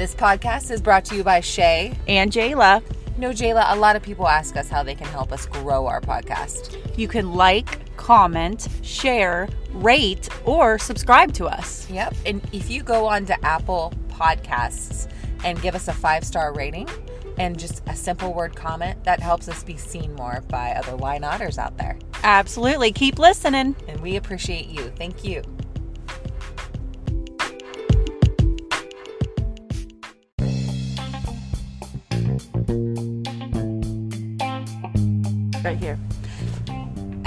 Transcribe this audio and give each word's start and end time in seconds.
This 0.00 0.14
podcast 0.14 0.70
is 0.70 0.80
brought 0.80 1.04
to 1.04 1.14
you 1.14 1.22
by 1.22 1.42
Shaye. 1.42 1.94
And 2.08 2.32
Jayla. 2.32 2.82
No, 3.18 3.32
Jayla, 3.32 3.70
a 3.70 3.76
lot 3.76 3.96
of 3.96 4.02
people 4.02 4.26
ask 4.26 4.56
us 4.56 4.70
how 4.70 4.82
they 4.82 4.94
can 4.94 5.06
help 5.08 5.30
us 5.30 5.44
grow 5.44 5.86
our 5.86 6.00
podcast. 6.00 6.78
You 6.96 7.06
can 7.06 7.34
like, 7.34 7.94
comment, 7.98 8.66
share, 8.80 9.46
rate, 9.72 10.26
or 10.46 10.78
subscribe 10.78 11.34
to 11.34 11.44
us. 11.44 11.86
Yep. 11.90 12.14
And 12.24 12.40
if 12.50 12.70
you 12.70 12.82
go 12.82 13.04
on 13.04 13.26
to 13.26 13.44
Apple 13.44 13.92
Podcasts 14.08 15.06
and 15.44 15.60
give 15.60 15.74
us 15.74 15.86
a 15.86 15.92
five 15.92 16.24
star 16.24 16.54
rating 16.54 16.88
and 17.36 17.58
just 17.58 17.82
a 17.86 17.94
simple 17.94 18.32
word 18.32 18.56
comment, 18.56 19.04
that 19.04 19.20
helps 19.20 19.50
us 19.50 19.62
be 19.62 19.76
seen 19.76 20.14
more 20.14 20.42
by 20.48 20.70
other 20.70 20.96
Why 20.96 21.18
Notters 21.18 21.58
out 21.58 21.76
there. 21.76 21.98
Absolutely. 22.24 22.90
Keep 22.92 23.18
listening. 23.18 23.76
And 23.86 24.00
we 24.00 24.16
appreciate 24.16 24.68
you. 24.68 24.90
Thank 24.96 25.24
you. 25.24 25.42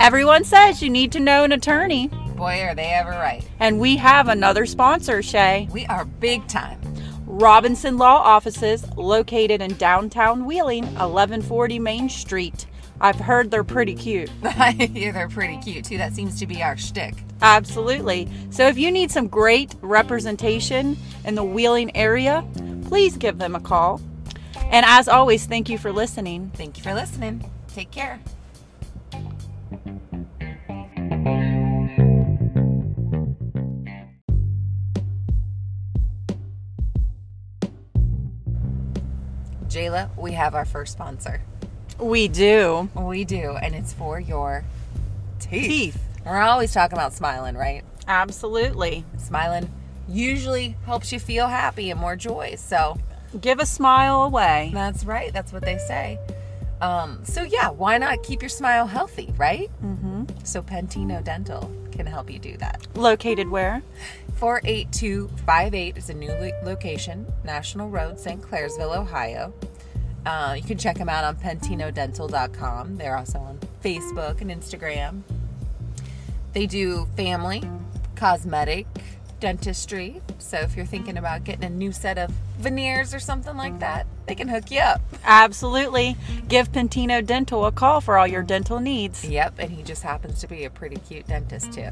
Everyone 0.03 0.43
says 0.43 0.83
you 0.83 0.89
need 0.89 1.13
to 1.13 1.21
know 1.21 1.45
an 1.45 1.53
attorney. 1.53 2.09
Boy, 2.35 2.61
are 2.63 2.75
they 2.75 2.91
ever 2.91 3.11
right. 3.11 3.41
And 3.61 3.79
we 3.79 3.95
have 3.95 4.27
another 4.27 4.65
sponsor, 4.65 5.19
Shaye. 5.19 5.71
We 5.71 5.85
are 5.85 6.03
big 6.03 6.45
time. 6.49 6.81
Robinson 7.25 7.97
Law 7.97 8.17
Offices, 8.17 8.85
located 8.97 9.61
in 9.61 9.75
downtown 9.75 10.45
Wheeling, 10.45 10.83
1140 10.83 11.79
Main 11.79 12.09
Street. 12.09 12.65
I've 12.99 13.15
heard 13.15 13.49
they're 13.49 13.63
pretty 13.63 13.95
cute. 13.95 14.29
yeah, 14.43 15.13
they're 15.13 15.29
pretty 15.29 15.57
cute 15.59 15.85
too. 15.85 15.97
That 15.97 16.11
seems 16.11 16.37
to 16.41 16.47
be 16.47 16.61
our 16.61 16.75
shtick. 16.75 17.15
Absolutely. 17.41 18.27
So 18.49 18.67
if 18.67 18.77
you 18.77 18.91
need 18.91 19.09
some 19.09 19.29
great 19.29 19.73
representation 19.79 20.97
in 21.23 21.35
the 21.35 21.45
Wheeling 21.45 21.95
area, 21.95 22.45
please 22.89 23.15
give 23.15 23.37
them 23.37 23.55
a 23.55 23.61
call. 23.61 24.01
And 24.65 24.85
as 24.85 25.07
always, 25.07 25.45
thank 25.45 25.69
you 25.69 25.77
for 25.77 25.93
listening. 25.93 26.51
Thank 26.55 26.75
you 26.75 26.83
for 26.83 26.93
listening. 26.93 27.49
Take 27.69 27.91
care. 27.91 28.19
Jayla, 39.67 40.09
we 40.17 40.33
have 40.33 40.55
our 40.55 40.65
first 40.65 40.93
sponsor. 40.93 41.41
We 41.99 42.27
do. 42.27 42.89
We 42.95 43.23
do, 43.23 43.55
and 43.61 43.73
it's 43.75 43.93
for 43.93 44.19
your 44.19 44.63
teeth. 45.39 45.65
Teeth. 45.67 46.03
We're 46.25 46.39
always 46.41 46.73
talking 46.73 46.97
about 46.97 47.13
smiling, 47.13 47.55
right? 47.55 47.83
Absolutely. 48.07 49.05
Smiling 49.17 49.71
usually 50.07 50.75
helps 50.85 51.11
you 51.11 51.19
feel 51.19 51.47
happy 51.47 51.89
and 51.91 51.99
more 51.99 52.15
joy. 52.15 52.55
So 52.57 52.97
Give 53.39 53.59
a 53.59 53.65
smile 53.65 54.23
away. 54.23 54.71
that's 54.73 55.05
right. 55.05 55.33
That's 55.33 55.51
what 55.51 55.63
they 55.63 55.77
say. 55.77 56.19
Um, 56.81 57.23
so 57.23 57.43
yeah, 57.43 57.69
why 57.69 57.97
not 57.97 58.23
keep 58.23 58.41
your 58.41 58.49
smile 58.49 58.85
healthy, 58.87 59.33
right? 59.37 59.69
Mm-hmm. 59.83 60.12
So 60.43 60.61
Pentino 60.61 61.23
Dental 61.23 61.71
can 61.91 62.05
help 62.05 62.29
you 62.29 62.39
do 62.39 62.57
that. 62.57 62.85
Located 62.95 63.49
where? 63.49 63.81
48258 64.35 65.97
is 65.97 66.09
a 66.09 66.13
new 66.13 66.31
lo- 66.31 66.59
location, 66.63 67.31
National 67.43 67.89
Road, 67.89 68.19
St. 68.19 68.41
Clairsville, 68.41 68.97
Ohio. 68.97 69.53
Uh, 70.25 70.55
you 70.57 70.63
can 70.63 70.77
check 70.77 70.97
them 70.97 71.09
out 71.09 71.23
on 71.23 71.35
pentinodental.com. 71.37 72.97
They're 72.97 73.17
also 73.17 73.39
on 73.39 73.59
Facebook 73.83 74.41
and 74.41 74.49
Instagram. 74.49 75.21
They 76.53 76.65
do 76.65 77.07
family, 77.15 77.63
cosmetic, 78.15 78.87
dentistry. 79.43 80.21
So 80.39 80.57
if 80.59 80.77
you're 80.77 80.85
thinking 80.85 81.17
about 81.17 81.43
getting 81.43 81.65
a 81.65 81.69
new 81.69 81.91
set 81.91 82.17
of 82.17 82.31
veneers 82.59 83.13
or 83.13 83.19
something 83.19 83.57
like 83.57 83.73
mm-hmm. 83.73 83.79
that, 83.81 84.07
they 84.25 84.35
can 84.35 84.47
hook 84.47 84.71
you 84.71 84.79
up. 84.79 85.01
Absolutely. 85.25 86.15
Give 86.47 86.71
Pentino 86.71 87.19
Dental 87.19 87.65
a 87.65 87.71
call 87.73 87.99
for 87.99 88.17
all 88.17 88.25
your 88.25 88.41
dental 88.41 88.79
needs. 88.79 89.25
Yep, 89.25 89.55
and 89.59 89.69
he 89.69 89.83
just 89.83 90.01
happens 90.01 90.39
to 90.39 90.47
be 90.47 90.63
a 90.63 90.69
pretty 90.69 90.95
cute 90.95 91.27
dentist 91.27 91.73
too. 91.73 91.89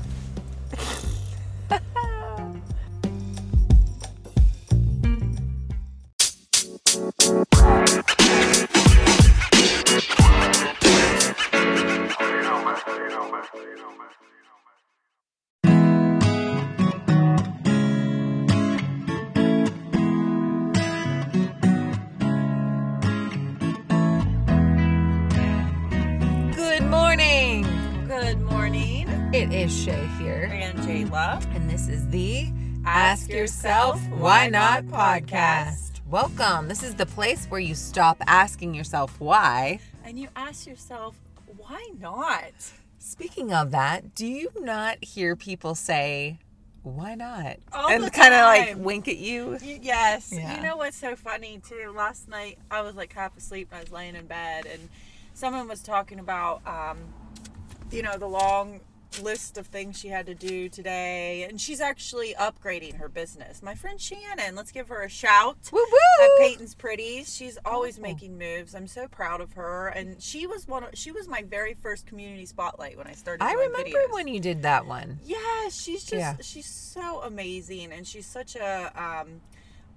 Why 34.32 34.48
Not 34.48 34.86
podcast. 34.86 36.00
Welcome. 36.08 36.70
This 36.70 36.84
is 36.84 36.96
the 36.96 37.06
place 37.06 37.48
where 37.48 37.60
you 37.60 37.76
stop 37.76 38.16
asking 38.26 38.74
yourself 38.74 39.20
why. 39.20 39.82
And 40.06 40.18
you 40.18 40.30
ask 40.38 40.66
yourself, 40.66 41.18
why 41.58 41.90
not? 42.00 42.54
Speaking 42.98 43.52
of 43.52 43.72
that, 43.72 44.16
do 44.16 44.26
you 44.26 44.50
not 44.62 45.04
hear 45.04 45.36
people 45.36 45.76
say, 45.76 46.40
why 46.82 47.14
not? 47.16 47.58
All 47.74 47.92
and 47.92 48.10
kind 48.14 48.34
of 48.34 48.46
like 48.46 48.76
wink 48.78 49.10
at 49.10 49.18
you. 49.18 49.58
Y- 49.62 49.80
Yes. 49.82 50.32
Yeah. 50.34 50.56
You 50.56 50.64
know 50.64 50.78
what's 50.78 50.96
so 50.96 51.18
funny 51.18 51.60
too? 51.68 51.92
Last 51.94 52.30
night 52.30 52.58
I 52.72 52.80
was 52.84 52.96
like 52.96 53.12
half 53.12 53.36
asleep 53.36 53.68
and 53.72 53.80
I 53.80 53.82
was 53.82 53.92
laying 53.92 54.16
in 54.16 54.28
bed 54.28 54.66
and 54.66 54.88
someone 55.34 55.68
was 55.68 55.82
talking 55.84 56.20
about 56.20 56.66
um, 56.66 57.00
you 57.92 58.02
know, 58.02 58.18
the 58.18 58.30
long 58.30 58.80
list 59.20 59.58
of 59.58 59.68
things 59.68 60.00
she 60.00 60.08
had 60.08 60.26
to 60.26 60.34
do 60.34 60.70
today 60.70 61.44
and 61.50 61.60
she's 61.60 61.82
actually 61.82 62.34
upgrading 62.40 62.98
her 62.98 63.10
business. 63.10 63.62
My 63.62 63.76
friend 63.76 64.00
Shannon, 64.00 64.56
let's 64.56 64.72
give 64.72 64.88
her 64.88 65.02
a 65.04 65.10
shout. 65.10 65.58
Woo-woo! 65.72 66.24
At! 66.24 66.30
Payton's 66.40 66.76
Pretties, 66.76 67.36
she's 67.36 67.58
always 67.66 68.00
Oh. 68.00 68.02
making 68.02 68.38
moves. 68.38 68.74
I'm 68.74 68.88
so 68.88 69.08
proud 69.08 69.42
of 69.42 69.54
her, 69.54 69.90
and 69.90 70.22
she 70.22 70.48
was 70.48 70.68
one. 70.68 70.84
Of, 70.86 70.92
she 70.94 71.12
was 71.12 71.28
my 71.28 71.42
very 71.44 71.74
first 71.74 72.06
community 72.06 72.46
spotlight 72.46 72.98
when 72.98 73.08
I 73.08 73.14
started. 73.14 73.44
I 73.44 73.54
remember 73.54 73.90
videos. 73.90 74.14
when 74.14 74.28
you 74.28 74.40
did 74.40 74.62
that 74.64 74.86
one. 74.86 75.20
Yeah, 75.26 75.38
she's 75.70 76.04
just 76.04 76.14
Yeah. 76.14 76.36
she's 76.42 76.68
so 76.68 77.22
amazing 77.22 77.92
and 77.92 78.08
she's 78.08 78.26
such 78.26 78.56
a 78.56 78.92
um 78.96 79.42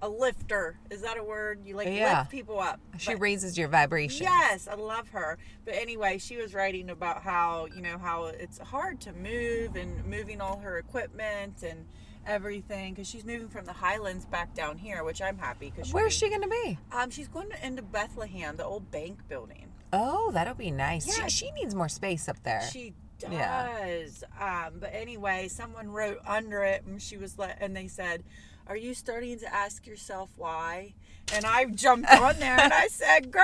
a 0.05 0.09
lifter. 0.09 0.77
Is 0.91 1.01
that 1.01 1.17
a 1.17 1.23
word? 1.23 1.61
You 1.65 1.75
like 1.75 1.87
Yeah. 1.87 2.19
lift 2.19 2.31
people 2.31 2.59
up. 2.59 2.79
She 2.97 3.13
But- 3.13 3.21
raises 3.21 3.57
your 3.57 3.67
vibration. 3.67 4.23
Yes, 4.23 4.67
I 4.67 4.75
love 4.75 5.09
her. 5.09 5.37
But 5.65 5.73
anyway, 5.75 6.17
she 6.19 6.37
was 6.37 6.53
writing 6.53 6.89
about 6.89 7.23
how, 7.23 7.65
you 7.75 7.81
know, 7.81 7.97
how 7.97 8.25
it's 8.25 8.59
hard 8.59 9.01
to 9.01 9.13
move 9.13 9.75
and 9.75 10.05
moving 10.05 10.41
all 10.41 10.59
her 10.59 10.77
equipment 10.77 11.63
and 11.63 11.85
everything 12.27 12.93
because 12.93 13.07
she's 13.07 13.25
moving 13.25 13.47
from 13.49 13.65
the 13.65 13.73
Highlands 13.73 14.25
back 14.25 14.53
down 14.53 14.77
here, 14.77 15.03
which 15.03 15.21
I'm 15.21 15.37
happy 15.37 15.71
because 15.71 15.93
Where's 15.93 16.13
she 16.13 16.29
going 16.29 16.41
to 16.41 16.47
be? 16.47 16.77
Um, 16.91 17.09
she's 17.09 17.27
going 17.27 17.49
to, 17.49 17.65
into 17.65 17.81
Bethlehem, 17.81 18.55
the 18.57 18.65
old 18.65 18.89
bank 18.91 19.27
building. 19.27 19.71
Oh, 19.93 20.31
that'll 20.31 20.55
be 20.55 20.71
nice. 20.71 21.07
Yeah. 21.07 21.27
She, 21.27 21.45
she 21.47 21.51
needs 21.51 21.73
more 21.75 21.89
space 21.89 22.27
up 22.27 22.41
there. 22.43 22.61
She 22.71 22.93
Yeah. 23.29 23.69
does. 23.85 24.23
Um, 24.39 24.79
but 24.79 24.89
anyway, 24.93 25.47
someone 25.47 25.89
wrote 25.89 26.19
under 26.27 26.63
it, 26.63 26.83
and 26.85 27.01
she 27.01 27.17
was 27.17 27.37
like, 27.37 27.55
and 27.61 27.75
they 27.75 27.87
said, 27.87 28.23
"Are 28.67 28.75
you 28.77 28.93
starting 28.93 29.39
to 29.39 29.53
ask 29.53 29.85
yourself 29.87 30.29
why?" 30.37 30.93
And 31.33 31.43
I 31.43 31.65
jumped 31.65 32.09
on 32.11 32.37
there 32.39 32.59
and 32.59 32.71
I 32.71 32.87
said, 32.87 33.31
"Girl, 33.31 33.43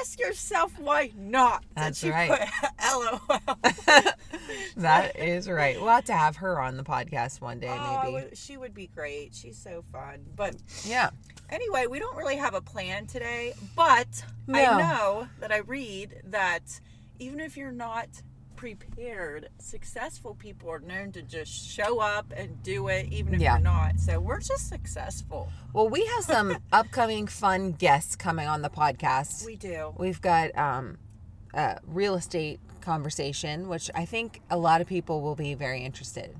ask 0.00 0.18
yourself 0.18 0.78
why 0.78 1.10
not." 1.16 1.64
That's 1.74 1.98
she 1.98 2.10
right. 2.10 2.30
Put, 2.30 2.68
LOL. 2.94 3.40
that 4.76 5.16
is 5.16 5.48
right. 5.48 5.76
We'll 5.80 5.90
have 5.90 6.04
to 6.06 6.12
have 6.14 6.36
her 6.36 6.60
on 6.60 6.76
the 6.76 6.84
podcast 6.84 7.40
one 7.40 7.58
day, 7.60 7.68
Oh, 7.76 8.02
maybe. 8.12 8.34
she 8.36 8.56
would 8.56 8.74
be 8.74 8.86
great. 8.88 9.34
She's 9.34 9.58
so 9.58 9.84
fun. 9.92 10.24
But 10.36 10.54
Yeah. 10.84 11.10
anyway, 11.50 11.86
we 11.86 11.98
don't 11.98 12.16
really 12.16 12.36
have 12.36 12.54
a 12.54 12.60
plan 12.60 13.06
today, 13.06 13.54
but 13.74 14.06
No. 14.46 14.58
I 14.60 14.78
know 14.78 15.28
that 15.40 15.52
I 15.52 15.58
read 15.58 16.22
that 16.26 16.80
even 17.18 17.40
if 17.40 17.56
you're 17.56 17.72
not 17.72 18.08
prepared, 18.56 19.48
successful 19.58 20.34
people 20.34 20.70
are 20.70 20.78
known 20.80 21.12
to 21.12 21.22
just 21.22 21.52
show 21.52 22.00
up 22.00 22.32
and 22.36 22.62
do 22.62 22.88
it, 22.88 23.12
even 23.12 23.34
if 23.34 23.40
Yeah. 23.40 23.54
you're 23.54 23.62
not. 23.64 24.00
So 24.00 24.18
we're 24.18 24.40
just 24.40 24.68
successful. 24.68 25.50
Well, 25.72 25.88
we 25.88 26.04
have 26.06 26.24
some 26.24 26.56
upcoming 26.72 27.26
fun 27.26 27.72
guests 27.72 28.16
coming 28.16 28.48
on 28.48 28.62
the 28.62 28.70
podcast. 28.70 29.44
We 29.46 29.56
do. 29.56 29.94
We've 29.98 30.20
got 30.20 30.56
um, 30.58 30.98
a 31.54 31.78
real 31.86 32.14
estate 32.14 32.60
conversation, 32.80 33.68
which 33.68 33.90
I 33.94 34.04
think 34.04 34.40
a 34.50 34.56
lot 34.56 34.80
of 34.80 34.86
people 34.86 35.20
will 35.20 35.36
be 35.36 35.54
very 35.54 35.82
interested 35.82 36.34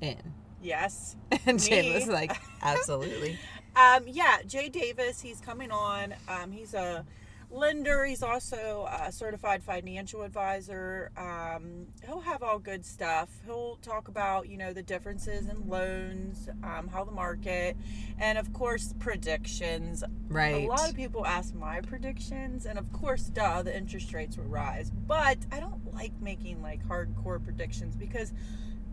in. 0.00 0.34
Yes. 0.62 1.16
And 1.46 1.58
Me. 1.62 1.68
Jayla's 1.68 2.08
like, 2.08 2.32
absolutely. 2.62 3.38
Um, 3.76 4.04
yeah, 4.06 4.38
Jay 4.46 4.68
Davis, 4.68 5.20
he's 5.20 5.40
coming 5.40 5.70
on. 5.70 6.14
Um, 6.28 6.52
he's 6.52 6.74
a 6.74 7.04
lender. 7.50 8.04
He's 8.04 8.22
also 8.22 8.88
a 8.90 9.12
certified 9.12 9.62
financial 9.62 10.22
advisor. 10.22 11.10
Um, 11.16 11.86
he'll 12.04 12.20
have 12.20 12.42
all 12.42 12.58
good 12.58 12.84
stuff. 12.84 13.28
He'll 13.44 13.76
talk 13.76 14.08
about, 14.08 14.48
you 14.48 14.56
know, 14.56 14.72
the 14.72 14.82
differences 14.82 15.48
in 15.48 15.68
loans, 15.68 16.48
um, 16.62 16.88
how 16.88 17.04
the 17.04 17.12
market, 17.12 17.76
and 18.18 18.38
of 18.38 18.52
course, 18.52 18.94
predictions. 18.98 20.04
Right. 20.28 20.64
A 20.64 20.68
lot 20.68 20.88
of 20.88 20.96
people 20.96 21.26
ask 21.26 21.54
my 21.54 21.80
predictions, 21.80 22.66
and 22.66 22.78
of 22.78 22.92
course, 22.92 23.24
duh, 23.24 23.62
the 23.62 23.76
interest 23.76 24.12
rates 24.12 24.36
will 24.36 24.44
rise. 24.44 24.90
But 24.90 25.38
I 25.52 25.60
don't 25.60 25.94
like 25.94 26.12
making 26.20 26.62
like 26.62 26.86
hardcore 26.86 27.42
predictions 27.42 27.96
because 27.96 28.32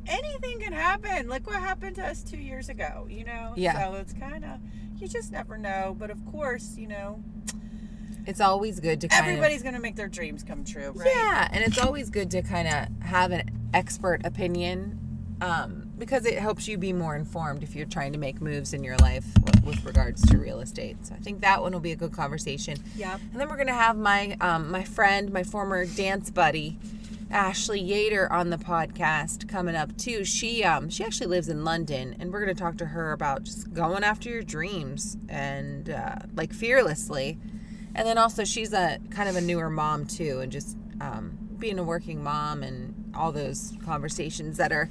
anything 0.07 0.59
can 0.59 0.73
happen. 0.73 1.27
Like 1.27 1.47
what 1.47 1.59
happened 1.59 1.95
to 1.97 2.05
us 2.05 2.23
two 2.23 2.37
years 2.37 2.69
ago, 2.69 3.07
you 3.09 3.23
know? 3.23 3.53
Yeah. 3.55 3.79
So 3.79 3.95
it's 3.95 4.13
kind 4.13 4.43
of, 4.43 4.59
you 4.97 5.07
just 5.07 5.31
never 5.31 5.57
know. 5.57 5.95
But 5.97 6.09
of 6.09 6.25
course, 6.31 6.75
you 6.77 6.87
know, 6.87 7.23
It's 8.25 8.41
always 8.41 8.79
good 8.79 9.01
to 9.01 9.07
kind 9.07 9.27
everybody's 9.27 9.63
going 9.63 9.75
to 9.75 9.81
make 9.81 9.95
their 9.95 10.07
dreams 10.07 10.43
come 10.43 10.63
true, 10.63 10.91
right? 10.95 11.11
yeah, 11.13 11.47
and 11.51 11.63
it's 11.63 11.79
always 11.79 12.09
good 12.09 12.31
to 12.31 12.41
kind 12.41 12.67
of 12.67 13.05
have 13.05 13.31
an 13.31 13.49
expert 13.73 14.25
opinion 14.25 14.99
um, 15.41 15.91
because 15.97 16.25
it 16.25 16.37
helps 16.37 16.67
you 16.67 16.77
be 16.77 16.93
more 16.93 17.15
informed 17.15 17.63
if 17.63 17.75
you're 17.75 17.87
trying 17.87 18.13
to 18.13 18.19
make 18.19 18.41
moves 18.41 18.73
in 18.73 18.83
your 18.83 18.95
life 18.97 19.25
with, 19.43 19.63
with 19.63 19.85
regards 19.85 20.21
to 20.27 20.37
real 20.37 20.59
estate. 20.59 20.97
So 21.05 21.15
I 21.15 21.17
think 21.17 21.41
that 21.41 21.61
one 21.61 21.73
will 21.73 21.79
be 21.79 21.91
a 21.91 21.95
good 21.95 22.13
conversation. 22.13 22.77
Yeah. 22.95 23.17
And 23.31 23.41
then 23.41 23.49
we're 23.49 23.57
gonna 23.57 23.73
have 23.73 23.97
my 23.97 24.37
um, 24.39 24.71
my 24.71 24.83
friend, 24.83 25.33
my 25.33 25.43
former 25.43 25.85
dance 25.85 26.29
buddy, 26.29 26.77
Ashley 27.31 27.81
Yater, 27.81 28.29
on 28.29 28.51
the 28.51 28.57
podcast 28.57 29.47
coming 29.47 29.75
up 29.75 29.97
too. 29.97 30.23
She 30.23 30.63
um 30.63 30.89
she 30.89 31.03
actually 31.03 31.27
lives 31.27 31.49
in 31.49 31.63
London, 31.63 32.15
and 32.19 32.31
we're 32.31 32.41
gonna 32.41 32.53
talk 32.53 32.77
to 32.77 32.85
her 32.85 33.11
about 33.11 33.43
just 33.43 33.73
going 33.73 34.03
after 34.03 34.29
your 34.29 34.43
dreams 34.43 35.17
and 35.27 35.89
uh, 35.89 36.17
like 36.35 36.53
fearlessly. 36.53 37.39
And 37.95 38.07
then 38.07 38.17
also 38.17 38.43
she's 38.43 38.73
a 38.73 38.99
kind 39.09 39.27
of 39.29 39.35
a 39.35 39.41
newer 39.41 39.69
mom 39.69 40.05
too, 40.05 40.39
and 40.39 40.51
just 40.51 40.77
um, 41.01 41.37
being 41.59 41.77
a 41.79 41.83
working 41.83 42.23
mom 42.23 42.63
and 42.63 43.13
all 43.15 43.31
those 43.31 43.73
conversations 43.85 44.57
that 44.57 44.71
are 44.71 44.89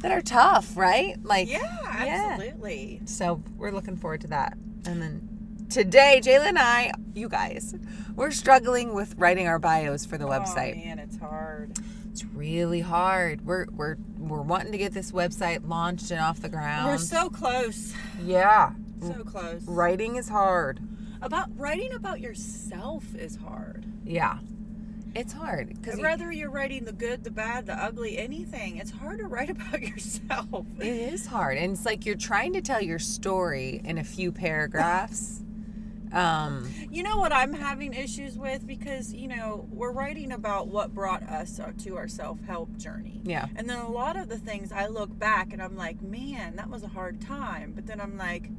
that 0.00 0.10
are 0.12 0.22
tough, 0.22 0.76
right? 0.76 1.22
Like 1.22 1.48
Yeah, 1.48 1.58
Yeah. 2.04 2.28
absolutely. 2.36 3.02
so 3.04 3.42
we're 3.58 3.70
looking 3.72 3.96
forward 3.96 4.22
to 4.22 4.28
that. 4.28 4.56
And 4.86 5.02
then 5.02 5.66
today, 5.68 6.20
Jayla 6.24 6.46
and 6.48 6.58
I, 6.58 6.92
you 7.14 7.28
guys, 7.28 7.74
we're 8.16 8.30
struggling 8.30 8.94
with 8.94 9.14
writing 9.18 9.46
our 9.46 9.58
bios 9.58 10.06
for 10.06 10.16
the 10.16 10.24
Oh, 10.26 10.30
website. 10.30 10.82
man, 10.82 10.98
it's 10.98 11.18
hard. 11.18 11.78
It's 12.10 12.24
really 12.24 12.80
hard. 12.80 13.44
We're 13.46 13.66
we're 13.70 13.96
we're 14.18 14.40
wanting 14.42 14.72
to 14.72 14.78
get 14.78 14.92
this 14.94 15.12
website 15.12 15.68
launched 15.68 16.10
and 16.10 16.18
off 16.20 16.40
the 16.40 16.48
ground. 16.48 16.86
We're 16.90 16.96
so 16.98 17.28
close. 17.28 17.92
yeah. 18.24 18.72
So 19.02 19.12
close. 19.24 19.62
Writing 19.64 20.16
is 20.16 20.28
hard. 20.28 20.80
About 21.22 21.48
writing 21.56 21.92
about 21.92 22.20
yourself 22.20 23.14
is 23.14 23.36
hard. 23.36 23.84
Yeah. 24.04 24.38
It's 25.14 25.32
hard 25.32 25.68
because 25.68 25.98
Whether 25.98 26.30
you're 26.30 26.50
writing 26.50 26.84
the 26.84 26.92
good, 26.92 27.24
the 27.24 27.30
bad, 27.32 27.66
the 27.66 27.74
ugly, 27.74 28.16
anything, 28.16 28.76
it's 28.76 28.92
hard 28.92 29.18
to 29.18 29.26
write 29.26 29.50
about 29.56 29.82
yourself. 29.82 30.66
it 30.78 30.86
is 30.86 31.26
hard, 31.26 31.58
and 31.58 31.72
it's 31.72 31.84
like 31.84 32.06
you're 32.06 32.14
trying 32.14 32.52
to 32.52 32.60
tell 32.60 32.80
your 32.80 33.00
story 33.00 33.80
in 33.84 33.98
a 33.98 34.04
few 34.04 34.32
paragraphs. 34.32 35.40
Um, 36.12 36.68
You 36.90 37.04
know 37.04 37.18
what 37.18 37.32
I'm 37.32 37.52
having 37.52 37.94
issues 37.94 38.36
with 38.36 38.66
because 38.66 39.14
you 39.14 39.28
know 39.28 39.68
we're 39.70 39.92
writing 39.92 40.32
about 40.32 40.66
what 40.66 40.92
brought 40.92 41.22
us 41.22 41.60
to 41.84 41.96
our 41.96 42.08
self-help 42.08 42.76
journey. 42.78 43.20
yeah, 43.22 43.46
And 43.54 43.70
then 43.70 43.78
a 43.78 43.88
lot 43.88 44.16
of 44.16 44.28
the 44.28 44.36
things 44.36 44.72
I 44.72 44.88
look 44.88 45.16
back 45.16 45.52
and 45.52 45.62
I'm 45.62 45.76
like, 45.76 46.02
man, 46.02 46.56
that 46.56 46.68
was 46.68 46.82
a 46.82 46.88
hard 46.88 47.20
time. 47.20 47.74
But 47.76 47.86
then 47.86 48.00
I'm 48.00 48.16
like, 48.18 48.50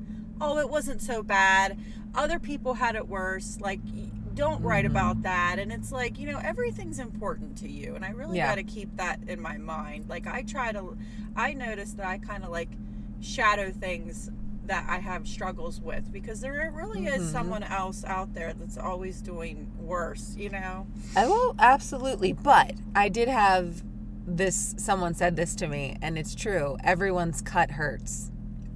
oh, 0.42 0.58
it 0.58 0.70
wasn't 0.70 1.02
so 1.02 1.24
bad. 1.24 1.78
Other 2.16 2.40
people 2.40 2.74
had 2.74 2.96
it 2.96 3.08
worse. 3.08 3.58
Like, 3.62 3.80
don't 4.34 4.62
write 4.64 4.86
Mhm. 4.86 4.90
about 4.92 5.24
that. 5.24 5.58
And 5.60 5.72
it's 5.72 5.92
like, 5.92 6.18
you 6.20 6.30
know, 6.30 6.40
everything's 6.44 7.00
important 7.00 7.58
to 7.60 7.70
you. 7.70 7.96
And 7.96 8.04
I 8.04 8.10
really 8.10 8.38
Yeah. 8.38 8.48
got 8.50 8.56
to 8.56 8.64
keep 8.64 8.96
that 8.98 9.20
in 9.28 9.42
my 9.42 9.58
mind. 9.58 10.10
Like, 10.10 10.26
I 10.28 10.42
try 10.44 10.72
to, 10.72 10.98
I 11.36 11.54
notice 11.54 11.94
that 11.94 12.06
I 12.06 12.18
kind 12.18 12.44
of 12.44 12.50
like 12.50 12.70
shadow 13.20 13.72
things 13.72 14.32
that 14.66 14.86
I 14.90 15.00
have 15.00 15.28
struggles 15.28 15.82
with 15.82 16.12
because 16.12 16.40
there 16.42 16.72
really 16.74 17.06
is 17.08 17.24
Mhm. 17.30 17.32
someone 17.32 17.64
else 17.64 18.04
out 18.06 18.34
there 18.34 18.54
that's 18.54 18.78
always 18.78 19.22
doing 19.22 19.68
worse, 19.80 20.36
you 20.38 20.50
know? 20.50 20.88
Oh, 21.16 21.54
absolutely. 21.60 22.32
But 22.34 22.74
I 22.96 23.10
did 23.10 23.28
have 23.28 23.84
this. 24.26 24.76
Someone 24.78 25.14
said 25.14 25.36
this 25.36 25.56
to 25.56 25.68
me, 25.68 25.98
and 26.02 26.18
it's 26.18 26.36
true. 26.36 26.78
Everyone's 26.84 27.42
cut 27.42 27.72
hurts. 27.72 28.31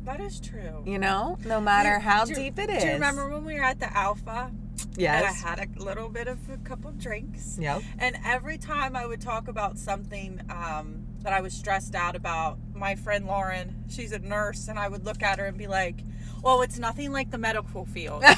That 0.05 0.21
is 0.21 0.39
true. 0.39 0.83
You 0.85 0.99
know, 0.99 1.37
no 1.45 1.59
matter 1.59 1.95
You- 1.95 1.99
how 1.99 2.25
do- 2.25 2.35
deep 2.35 2.59
it 2.59 2.69
is. 2.69 2.81
Do 2.81 2.87
you 2.87 2.93
remember 2.93 3.27
when 3.29 3.43
we 3.43 3.55
were 3.55 3.63
at 3.65 3.79
the 3.79 3.91
Alpha 3.95 4.51
and 4.97 5.07
I 5.25 5.31
had 5.31 5.59
a 5.59 5.83
little 5.83 6.09
bit 6.09 6.27
of 6.27 6.37
a 6.49 6.57
couple 6.57 6.91
drinks? 6.91 7.57
Yep. 7.59 7.81
And 7.97 8.17
every 8.23 8.57
time 8.57 8.95
I 8.95 9.05
would 9.05 9.19
talk 9.21 9.47
about 9.47 9.77
something 9.77 10.41
um, 10.49 11.05
that 11.21 11.33
I 11.33 11.41
was 11.41 11.53
stressed 11.53 11.95
out 11.95 12.15
about, 12.15 12.57
my 12.73 12.95
friend 12.95 13.25
Lauren, 13.25 13.83
she's 13.89 14.11
a 14.11 14.19
nurse, 14.19 14.67
and 14.67 14.77
I 14.77 14.87
would 14.87 15.05
look 15.05 15.23
at 15.23 15.39
her 15.39 15.45
and 15.45 15.57
be 15.57 15.67
like, 15.67 16.01
"Well, 16.43 16.61
it's 16.61 16.77
nothing 16.77 17.11
like 17.11 17.31
the 17.31 17.37
medical 17.39 17.85
field." 17.85 18.23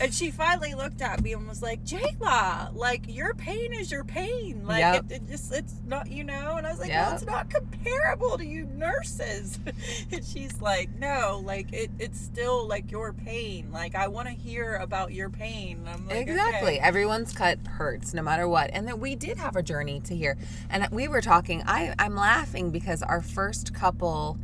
and 0.00 0.14
she 0.14 0.30
finally 0.30 0.74
looked 0.74 1.02
at 1.02 1.22
me 1.22 1.32
and 1.32 1.46
was 1.46 1.62
like, 1.62 1.84
"Jayla, 1.84 2.74
like 2.74 3.04
your 3.08 3.34
pain 3.34 3.72
is 3.72 3.90
your 3.90 4.04
pain. 4.04 4.66
Like 4.66 4.80
Yep. 4.80 5.04
it, 5.10 5.12
it 5.12 5.28
just 5.28 5.52
it's 5.52 5.74
not, 5.86 6.10
you 6.10 6.24
know." 6.24 6.56
And 6.56 6.66
I 6.66 6.70
was 6.70 6.80
like, 6.80 6.88
Yep. 6.88 7.06
"Well, 7.06 7.14
it's 7.16 7.26
not 7.26 7.50
comparable 7.50 8.38
to 8.38 8.44
you 8.44 8.64
nurses." 8.64 9.58
and 10.12 10.24
she's 10.24 10.60
like, 10.60 10.90
"No, 10.98 11.42
like 11.44 11.72
it, 11.72 11.90
it's 11.98 12.20
still 12.20 12.66
like 12.66 12.90
your 12.90 13.12
pain. 13.12 13.70
Like 13.72 13.94
I 13.94 14.08
want 14.08 14.28
to 14.28 14.34
hear 14.34 14.76
about 14.76 15.12
your 15.12 15.30
pain." 15.30 15.78
And 15.78 15.88
I'm 15.88 16.06
like, 16.08 16.16
Exactly. 16.28 16.76
"Okay." 16.76 16.80
Everyone's 16.80 17.32
cut 17.32 17.58
hurts 17.66 18.14
no 18.14 18.22
matter 18.22 18.48
what. 18.48 18.70
And 18.72 18.88
then 18.88 19.00
we 19.00 19.14
did 19.14 19.36
have 19.38 19.56
a 19.56 19.62
journey 19.62 20.00
to 20.00 20.16
here. 20.16 20.36
And 20.70 20.88
we 20.90 21.08
were 21.08 21.20
talking, 21.20 21.62
I, 21.66 21.94
I'm 21.98 22.14
laughing 22.14 22.70
because 22.70 23.02
our 23.02 23.20
first 23.20 23.74
couple 23.74 24.38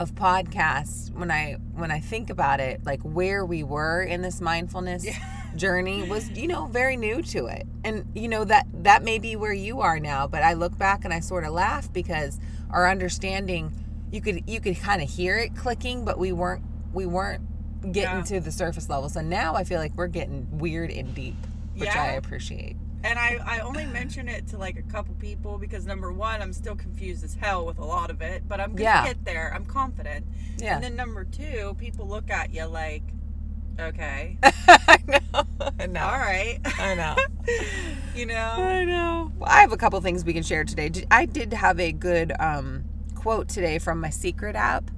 of 0.00 0.14
podcasts, 0.14 1.12
when 1.12 1.30
I 1.30 1.52
when 1.74 1.90
I 1.90 2.00
think 2.00 2.30
about 2.30 2.60
it, 2.60 2.84
like 2.84 3.00
where 3.02 3.44
we 3.44 3.62
were 3.62 4.02
in 4.02 4.22
this 4.22 4.40
mindfulness 4.40 5.06
journey 5.56 6.08
was, 6.08 6.28
you 6.30 6.48
know, 6.48 6.66
very 6.66 6.96
new 6.96 7.22
to 7.22 7.46
it. 7.46 7.66
And 7.84 8.04
you 8.14 8.28
know, 8.28 8.44
that 8.44 8.66
that 8.82 9.04
may 9.04 9.18
be 9.18 9.36
where 9.36 9.52
you 9.52 9.80
are 9.80 10.00
now, 10.00 10.26
but 10.26 10.42
I 10.42 10.54
look 10.54 10.76
back 10.76 11.04
and 11.04 11.14
I 11.14 11.20
sort 11.20 11.44
of 11.44 11.52
laugh 11.52 11.92
because 11.92 12.38
our 12.70 12.88
understanding 12.90 13.72
you 14.10 14.20
could 14.20 14.48
you 14.48 14.60
could 14.60 14.78
kind 14.80 15.00
of 15.02 15.08
hear 15.08 15.36
it 15.38 15.54
clicking, 15.56 16.04
but 16.04 16.18
we 16.18 16.32
weren't 16.32 16.64
we 16.92 17.06
weren't 17.06 17.42
getting 17.92 18.18
Yeah. 18.18 18.22
to 18.22 18.40
the 18.40 18.52
surface 18.52 18.88
level. 18.88 19.08
So 19.08 19.20
now 19.20 19.54
I 19.54 19.64
feel 19.64 19.78
like 19.78 19.92
we're 19.94 20.06
getting 20.08 20.58
weird 20.58 20.90
and 20.90 21.14
deep, 21.14 21.36
which 21.76 21.88
Yeah. 21.88 22.02
I 22.02 22.06
appreciate. 22.12 22.76
And 23.04 23.18
I, 23.18 23.38
I 23.44 23.58
only 23.60 23.84
mention 23.84 24.28
it 24.28 24.48
to 24.48 24.58
like 24.58 24.78
a 24.78 24.82
couple 24.82 25.14
people 25.16 25.58
because 25.58 25.84
number 25.84 26.10
one, 26.10 26.40
I'm 26.40 26.54
still 26.54 26.74
confused 26.74 27.22
as 27.22 27.34
hell 27.34 27.66
with 27.66 27.78
a 27.78 27.84
lot 27.84 28.10
of 28.10 28.22
it, 28.22 28.48
but 28.48 28.60
I'm 28.60 28.70
gonna 28.70 28.82
Yeah. 28.82 29.04
get 29.06 29.24
there. 29.26 29.52
I'm 29.54 29.66
confident. 29.66 30.26
Yeah. 30.58 30.76
And 30.76 30.82
then 30.84 30.96
number 30.96 31.24
two, 31.24 31.76
people 31.78 32.08
look 32.08 32.30
at 32.30 32.52
you 32.54 32.64
like, 32.64 33.02
okay, 33.78 34.38
I 34.42 34.98
know. 35.06 35.44
I 35.78 35.86
know. 35.86 36.00
all 36.02 36.18
right, 36.18 36.58
I 36.78 36.94
know. 36.94 37.14
you 38.16 38.24
know. 38.24 38.34
I 38.34 38.84
know. 38.84 39.32
Well, 39.38 39.50
I 39.50 39.60
have 39.60 39.72
a 39.72 39.76
couple 39.76 40.00
things 40.00 40.24
we 40.24 40.32
can 40.32 40.42
share 40.42 40.64
today. 40.64 40.90
I 41.10 41.26
did 41.26 41.52
have 41.52 41.78
a 41.78 41.92
good 41.92 42.32
um, 42.40 42.84
quote 43.14 43.48
today 43.48 43.78
from 43.78 44.00
my 44.00 44.10
secret 44.10 44.56
app. 44.56 44.90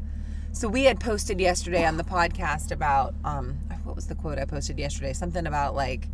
So 0.53 0.69
we 0.69 0.85
had 0.85 1.01
posted 1.01 1.41
yesterday 1.41 1.85
on 1.85 1.97
the 1.97 2.05
podcast 2.05 2.71
about 2.71 3.15
um, 3.25 3.59
what 3.83 3.97
was 3.97 4.07
the 4.07 4.15
quote 4.15 4.39
I 4.39 4.45
posted 4.45 4.79
yesterday? 4.79 5.13
Something 5.13 5.47
about 5.47 5.75
like 5.75 6.09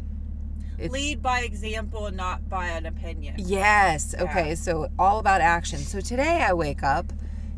it's, 0.83 0.93
Lead 0.93 1.23
by 1.23 1.41
example 1.41 2.11
not 2.11 2.49
by 2.49 2.67
an 2.67 2.87
opinion. 2.87 3.37
Yes. 3.39 4.15
Yeah. 4.17 4.25
Okay. 4.25 4.55
So 4.55 4.89
all 4.99 5.19
about 5.19 5.41
action. 5.41 5.79
So 5.79 6.01
today 6.01 6.43
I 6.43 6.53
wake 6.53 6.83
up 6.83 7.13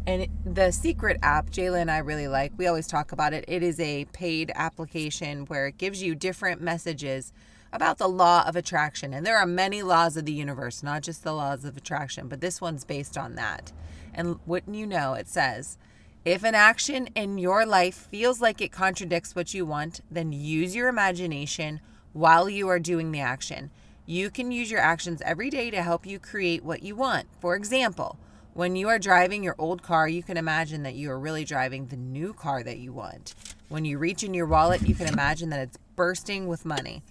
and 0.06 0.28
the 0.44 0.70
secret 0.70 1.18
app 1.22 1.50
Jayla 1.50 1.80
and 1.80 1.90
I 1.90 1.98
really 1.98 2.28
like. 2.28 2.52
We 2.56 2.66
always 2.66 2.86
talk 2.86 3.12
about 3.12 3.32
it. 3.32 3.44
It 3.48 3.62
is 3.62 3.80
a 3.80 4.04
paid 4.06 4.52
application 4.54 5.46
where 5.46 5.66
it 5.68 5.78
gives 5.78 6.02
you 6.02 6.14
different 6.14 6.60
messages 6.60 7.32
about 7.72 7.98
the 7.98 8.08
law 8.08 8.44
of 8.46 8.54
attraction. 8.54 9.14
And 9.14 9.26
there 9.26 9.38
are 9.38 9.46
many 9.46 9.82
laws 9.82 10.16
of 10.16 10.26
the 10.26 10.32
universe, 10.32 10.82
not 10.82 11.02
just 11.02 11.24
the 11.24 11.32
laws 11.32 11.64
of 11.64 11.76
attraction, 11.76 12.28
but 12.28 12.40
this 12.40 12.60
one's 12.60 12.84
based 12.84 13.16
on 13.16 13.34
that. 13.36 13.72
And 14.12 14.38
wouldn't 14.46 14.76
you 14.76 14.86
know, 14.86 15.14
it 15.14 15.28
says, 15.28 15.78
if 16.24 16.44
an 16.44 16.54
action 16.54 17.08
in 17.14 17.38
your 17.38 17.66
life 17.66 18.08
feels 18.10 18.40
like 18.40 18.60
it 18.60 18.70
contradicts 18.70 19.34
what 19.34 19.54
you 19.54 19.66
want, 19.66 20.00
then 20.10 20.32
use 20.32 20.76
your 20.76 20.88
imagination 20.88 21.80
while 22.14 22.48
you 22.48 22.68
are 22.68 22.78
doing 22.78 23.12
the 23.12 23.20
action. 23.20 23.70
You 24.06 24.30
can 24.30 24.50
use 24.50 24.70
your 24.70 24.80
actions 24.80 25.20
every 25.22 25.50
day 25.50 25.70
to 25.70 25.82
help 25.82 26.06
you 26.06 26.18
create 26.18 26.64
what 26.64 26.82
you 26.82 26.96
want. 26.96 27.26
For 27.40 27.54
example, 27.54 28.18
when 28.54 28.76
you 28.76 28.88
are 28.88 28.98
driving 28.98 29.42
your 29.42 29.56
old 29.58 29.82
car, 29.82 30.08
you 30.08 30.22
can 30.22 30.36
imagine 30.36 30.84
that 30.84 30.94
you 30.94 31.10
are 31.10 31.18
really 31.18 31.44
driving 31.44 31.86
the 31.86 31.96
new 31.96 32.32
car 32.32 32.62
that 32.62 32.78
you 32.78 32.92
want. 32.92 33.34
When 33.68 33.84
you 33.84 33.98
reach 33.98 34.22
in 34.22 34.32
your 34.32 34.46
wallet, 34.46 34.86
you 34.86 34.94
can 34.94 35.08
imagine 35.08 35.50
that 35.50 35.60
it's 35.60 35.78
bursting 35.96 36.46
with 36.46 36.64
money. 36.64 37.02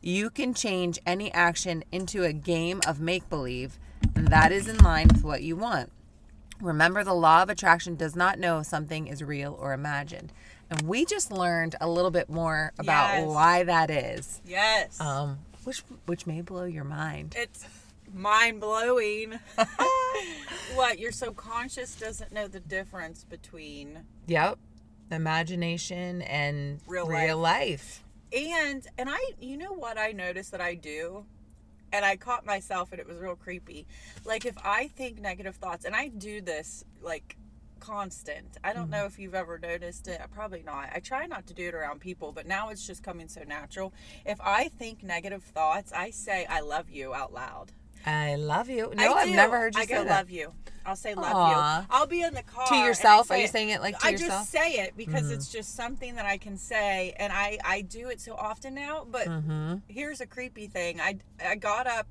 You 0.00 0.30
can 0.30 0.54
change 0.54 1.00
any 1.04 1.32
action 1.32 1.82
into 1.90 2.22
a 2.22 2.32
game 2.32 2.80
of 2.86 3.00
make 3.00 3.28
believe, 3.28 3.78
and 4.14 4.28
that 4.28 4.52
is 4.52 4.68
in 4.68 4.78
line 4.78 5.08
with 5.08 5.24
what 5.24 5.42
you 5.42 5.56
want. 5.56 5.90
Remember, 6.60 7.02
the 7.02 7.14
law 7.14 7.42
of 7.42 7.50
attraction 7.50 7.96
does 7.96 8.14
not 8.14 8.38
know 8.38 8.60
if 8.60 8.66
something 8.66 9.08
is 9.08 9.24
real 9.24 9.58
or 9.60 9.72
imagined. 9.72 10.32
And 10.70 10.82
we 10.82 11.04
just 11.04 11.30
learned 11.30 11.76
a 11.80 11.88
little 11.88 12.10
bit 12.10 12.28
more 12.30 12.72
about 12.78 13.14
Yes. 13.18 13.26
why 13.28 13.62
that 13.64 13.90
is. 13.90 14.40
Yes. 14.46 15.00
Um, 15.00 15.38
which 15.64 15.82
which 16.06 16.26
may 16.26 16.40
blow 16.40 16.64
your 16.64 16.84
mind. 16.84 17.34
it's 17.38 17.64
mind 18.12 18.60
blowing. 18.60 19.38
what 20.74 20.98
your 20.98 21.12
subconscious 21.12 21.94
doesn't 21.96 22.32
know 22.32 22.48
the 22.48 22.60
difference 22.60 23.24
between 23.24 24.00
Yep. 24.26 24.58
Imagination 25.10 26.22
and 26.22 26.80
Real 26.86 27.06
real 27.06 27.38
life. 27.38 28.02
and 28.32 28.86
and 28.98 29.08
I 29.10 29.30
you 29.40 29.56
know 29.56 29.72
what 29.72 29.98
I 29.98 30.12
noticed 30.12 30.50
that 30.52 30.60
I 30.60 30.74
do 30.74 31.24
and 31.92 32.04
I 32.04 32.16
caught 32.16 32.44
myself 32.44 32.90
and 32.90 33.00
it 33.00 33.06
was 33.06 33.18
real 33.18 33.36
creepy. 33.36 33.86
Like 34.24 34.44
if 34.44 34.56
I 34.64 34.88
think 34.88 35.20
negative 35.20 35.56
thoughts 35.56 35.84
and 35.84 35.94
I 35.94 36.08
do 36.08 36.40
this 36.40 36.84
like 37.02 37.36
constant. 37.84 38.56
I 38.64 38.72
don't 38.72 38.90
know 38.90 39.04
if 39.04 39.18
you've 39.18 39.34
ever 39.34 39.58
noticed 39.58 40.08
it. 40.08 40.20
Probably 40.32 40.62
not. 40.62 40.90
I 40.94 41.00
try 41.00 41.26
not 41.26 41.46
to 41.48 41.54
do 41.54 41.68
it 41.68 41.74
around 41.74 42.00
people, 42.00 42.32
but 42.32 42.46
now 42.46 42.70
it's 42.70 42.86
just 42.86 43.02
coming 43.02 43.28
so 43.28 43.42
natural. 43.46 43.92
If 44.24 44.40
I 44.40 44.68
think 44.68 45.02
negative 45.02 45.42
thoughts, 45.42 45.92
I 45.92 46.10
say 46.10 46.46
I 46.48 46.60
love 46.60 46.88
you 46.90 47.14
out 47.14 47.32
loud. 47.32 47.72
I 48.06 48.34
love 48.36 48.68
you. 48.68 48.92
No, 48.94 49.14
I've 49.14 49.28
never 49.30 49.58
heard 49.58 49.74
you 49.74 49.80
I 49.82 49.86
say 49.86 49.94
go 49.94 50.04
that. 50.04 50.10
love 50.10 50.30
you. 50.30 50.52
I'll 50.86 50.96
say 50.96 51.14
love 51.14 51.32
Aw. 51.34 51.80
you. 51.80 51.86
I'll 51.90 52.06
be 52.06 52.20
in 52.20 52.34
the 52.34 52.42
car 52.42 52.66
To 52.68 52.76
yourself? 52.76 53.30
Are 53.30 53.38
you 53.38 53.44
it. 53.44 53.50
saying 53.50 53.70
it 53.70 53.80
like 53.80 53.98
to 54.00 54.06
I 54.06 54.10
yourself? 54.10 54.32
I 54.32 54.36
just 54.36 54.50
say 54.50 54.72
it 54.84 54.94
because 54.96 55.30
it's 55.30 55.48
just 55.50 55.74
something 55.74 56.14
that 56.16 56.26
I 56.26 56.36
can 56.36 56.58
say, 56.58 57.14
and 57.18 57.32
I 57.32 57.58
I 57.64 57.80
do 57.80 58.08
it 58.10 58.20
so 58.20 58.34
often 58.34 58.74
now. 58.74 59.06
But 59.10 59.26
Mm-hmm. 59.28 59.76
here's 59.88 60.20
a 60.20 60.26
creepy 60.26 60.66
thing. 60.66 61.00
I 61.00 61.16
I 61.42 61.54
got 61.56 61.86
up 61.86 62.06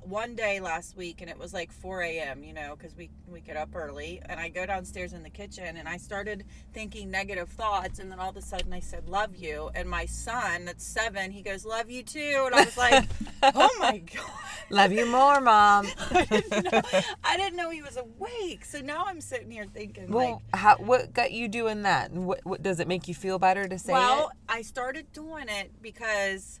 one 0.00 0.34
day 0.34 0.60
last 0.60 0.96
week 0.96 1.20
and 1.20 1.30
it 1.30 1.38
was 1.38 1.52
like 1.52 1.72
4 1.72 2.02
a.m. 2.02 2.42
You 2.42 2.52
know, 2.52 2.76
because 2.76 2.96
we 2.96 3.10
we 3.26 3.40
get 3.40 3.56
up 3.56 3.74
early, 3.74 4.20
and 4.26 4.40
I 4.40 4.48
go 4.48 4.66
downstairs 4.66 5.12
in 5.12 5.22
the 5.22 5.30
kitchen 5.30 5.76
and 5.76 5.88
I 5.88 5.96
started 5.96 6.44
thinking 6.72 7.10
negative 7.10 7.48
thoughts, 7.48 7.98
and 7.98 8.10
then 8.10 8.18
all 8.18 8.30
of 8.30 8.36
a 8.36 8.42
sudden 8.42 8.72
I 8.72 8.80
said 8.80 9.08
love 9.08 9.36
you, 9.36 9.70
and 9.74 9.88
my 9.88 10.06
son 10.06 10.64
that's 10.64 10.84
seven, 10.84 11.30
he 11.30 11.42
goes 11.42 11.64
love 11.64 11.90
you 11.90 12.02
too, 12.02 12.44
and 12.46 12.54
I 12.54 12.64
was 12.64 12.76
like, 12.76 13.08
oh 13.42 13.70
my 13.78 13.98
god. 13.98 14.30
Love 14.70 14.92
you 14.92 15.06
more, 15.06 15.40
mom. 15.40 15.86
I 16.10 16.26
didn't, 16.26 16.72
know, 16.72 16.82
I 17.24 17.36
didn't 17.36 17.56
know 17.56 17.70
he 17.70 17.80
was 17.80 17.96
awake. 17.96 18.64
So 18.64 18.80
now 18.80 19.04
I'm 19.06 19.20
sitting 19.20 19.50
here 19.50 19.64
thinking, 19.64 20.04
like, 20.04 20.14
well, 20.14 20.42
how, 20.52 20.76
what 20.76 21.14
got 21.14 21.32
you 21.32 21.48
doing 21.48 21.82
that? 21.82 22.10
And 22.10 22.26
What, 22.26 22.40
what 22.44 22.62
does 22.62 22.78
it 22.78 22.86
make 22.86 23.08
you 23.08 23.14
feel 23.14 23.38
better 23.38 23.66
to 23.66 23.78
say 23.78 23.92
well, 23.92 24.28
it? 24.28 24.52
I 24.52 24.62
started 24.62 25.10
doing 25.12 25.48
it 25.48 25.72
because 25.80 26.60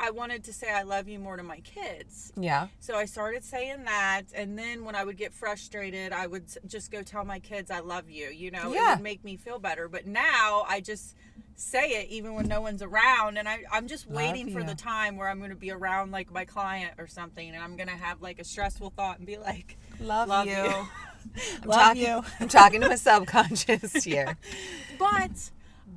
I 0.00 0.10
wanted 0.10 0.44
to 0.44 0.52
say 0.52 0.70
I 0.70 0.82
love 0.82 1.08
you 1.08 1.18
more 1.18 1.36
to 1.36 1.42
my 1.42 1.60
kids. 1.60 2.32
Yeah. 2.36 2.68
So 2.80 2.96
I 2.96 3.04
started 3.04 3.44
saying 3.44 3.84
that, 3.84 4.22
and 4.34 4.58
then 4.58 4.84
when 4.84 4.94
I 4.94 5.04
would 5.04 5.16
get 5.16 5.32
frustrated, 5.32 6.12
I 6.12 6.26
would 6.26 6.44
just 6.66 6.90
go 6.90 7.02
tell 7.02 7.24
my 7.24 7.38
kids 7.38 7.70
I 7.70 7.80
love 7.80 8.10
you. 8.10 8.28
You 8.28 8.50
know, 8.50 8.72
it 8.72 8.80
would 8.80 9.02
make 9.02 9.24
me 9.24 9.36
feel 9.36 9.58
better. 9.58 9.88
But 9.88 10.06
now 10.06 10.64
I 10.68 10.80
just 10.80 11.16
say 11.56 12.02
it 12.02 12.08
even 12.08 12.34
when 12.34 12.48
no 12.48 12.60
one's 12.60 12.82
around, 12.82 13.38
and 13.38 13.48
I 13.48 13.60
I'm 13.72 13.86
just 13.86 14.08
waiting 14.10 14.52
for 14.52 14.62
the 14.62 14.74
time 14.74 15.16
where 15.16 15.28
I'm 15.28 15.38
going 15.38 15.50
to 15.50 15.56
be 15.56 15.70
around 15.70 16.10
like 16.10 16.32
my 16.32 16.44
client 16.44 16.94
or 16.98 17.06
something, 17.06 17.48
and 17.54 17.62
I'm 17.62 17.76
going 17.76 17.88
to 17.88 17.96
have 17.96 18.20
like 18.20 18.38
a 18.38 18.44
stressful 18.44 18.92
thought 18.96 19.18
and 19.18 19.26
be 19.26 19.36
like, 19.38 19.76
Love, 20.00 20.28
Love 20.28 20.46
you. 20.46 20.52
you. 20.52 20.88
I'm 21.62 21.62
Love 21.68 21.78
talking, 21.80 22.02
you. 22.02 22.24
I'm 22.40 22.48
talking 22.48 22.80
to 22.82 22.88
my 22.88 22.94
subconscious 22.96 24.04
here. 24.04 24.36
but 24.98 25.50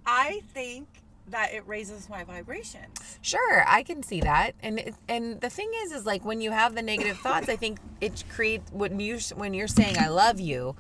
I 0.06 0.42
think 0.54 0.88
that 1.29 1.53
it 1.53 1.67
raises 1.67 2.10
my 2.10 2.24
vibration. 2.24 2.81
Sure, 3.22 3.63
I 3.67 3.84
can 3.84 4.03
see 4.03 4.22
that, 4.22 4.53
and 4.62 4.96
and 5.07 5.41
the 5.41 5.50
thing 5.50 5.69
is, 5.84 5.91
is 5.91 6.05
like 6.05 6.24
when 6.25 6.41
you 6.41 6.51
have 6.51 6.75
the 6.75 6.81
negative 6.81 7.17
thoughts, 7.17 7.50
I 7.50 7.55
think 7.55 7.79
it 8.01 8.24
creates 8.29 8.72
when 8.72 9.00
you 9.00 9.19
when 9.36 9.53
you're 9.53 9.67
saying 9.67 9.98
I 9.98 10.07
love 10.07 10.39
you, 10.39 10.75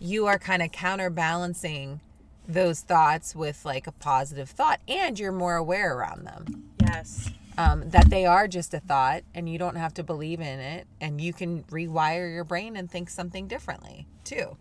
you 0.00 0.26
are 0.26 0.38
kind 0.38 0.62
of 0.62 0.72
counterbalancing 0.72 2.00
those 2.48 2.80
thoughts 2.80 3.34
with 3.34 3.64
like 3.64 3.86
a 3.86 3.92
positive 3.92 4.50
thought, 4.50 4.80
and 4.88 5.18
you're 5.18 5.32
more 5.32 5.56
aware 5.56 5.96
around 5.96 6.24
them. 6.24 6.70
Yes. 6.80 7.30
Um, 7.58 7.90
that 7.90 8.08
they 8.08 8.24
are 8.24 8.48
just 8.48 8.72
a 8.72 8.80
thought, 8.80 9.22
and 9.34 9.48
you 9.48 9.58
don't 9.58 9.76
have 9.76 9.94
to 9.94 10.02
believe 10.02 10.40
in 10.40 10.58
it, 10.58 10.86
and 11.00 11.20
you 11.20 11.32
can 11.32 11.64
rewire 11.64 12.32
your 12.32 12.44
brain 12.44 12.76
and 12.76 12.90
think 12.90 13.10
something 13.10 13.46
differently 13.46 14.06
too. 14.24 14.56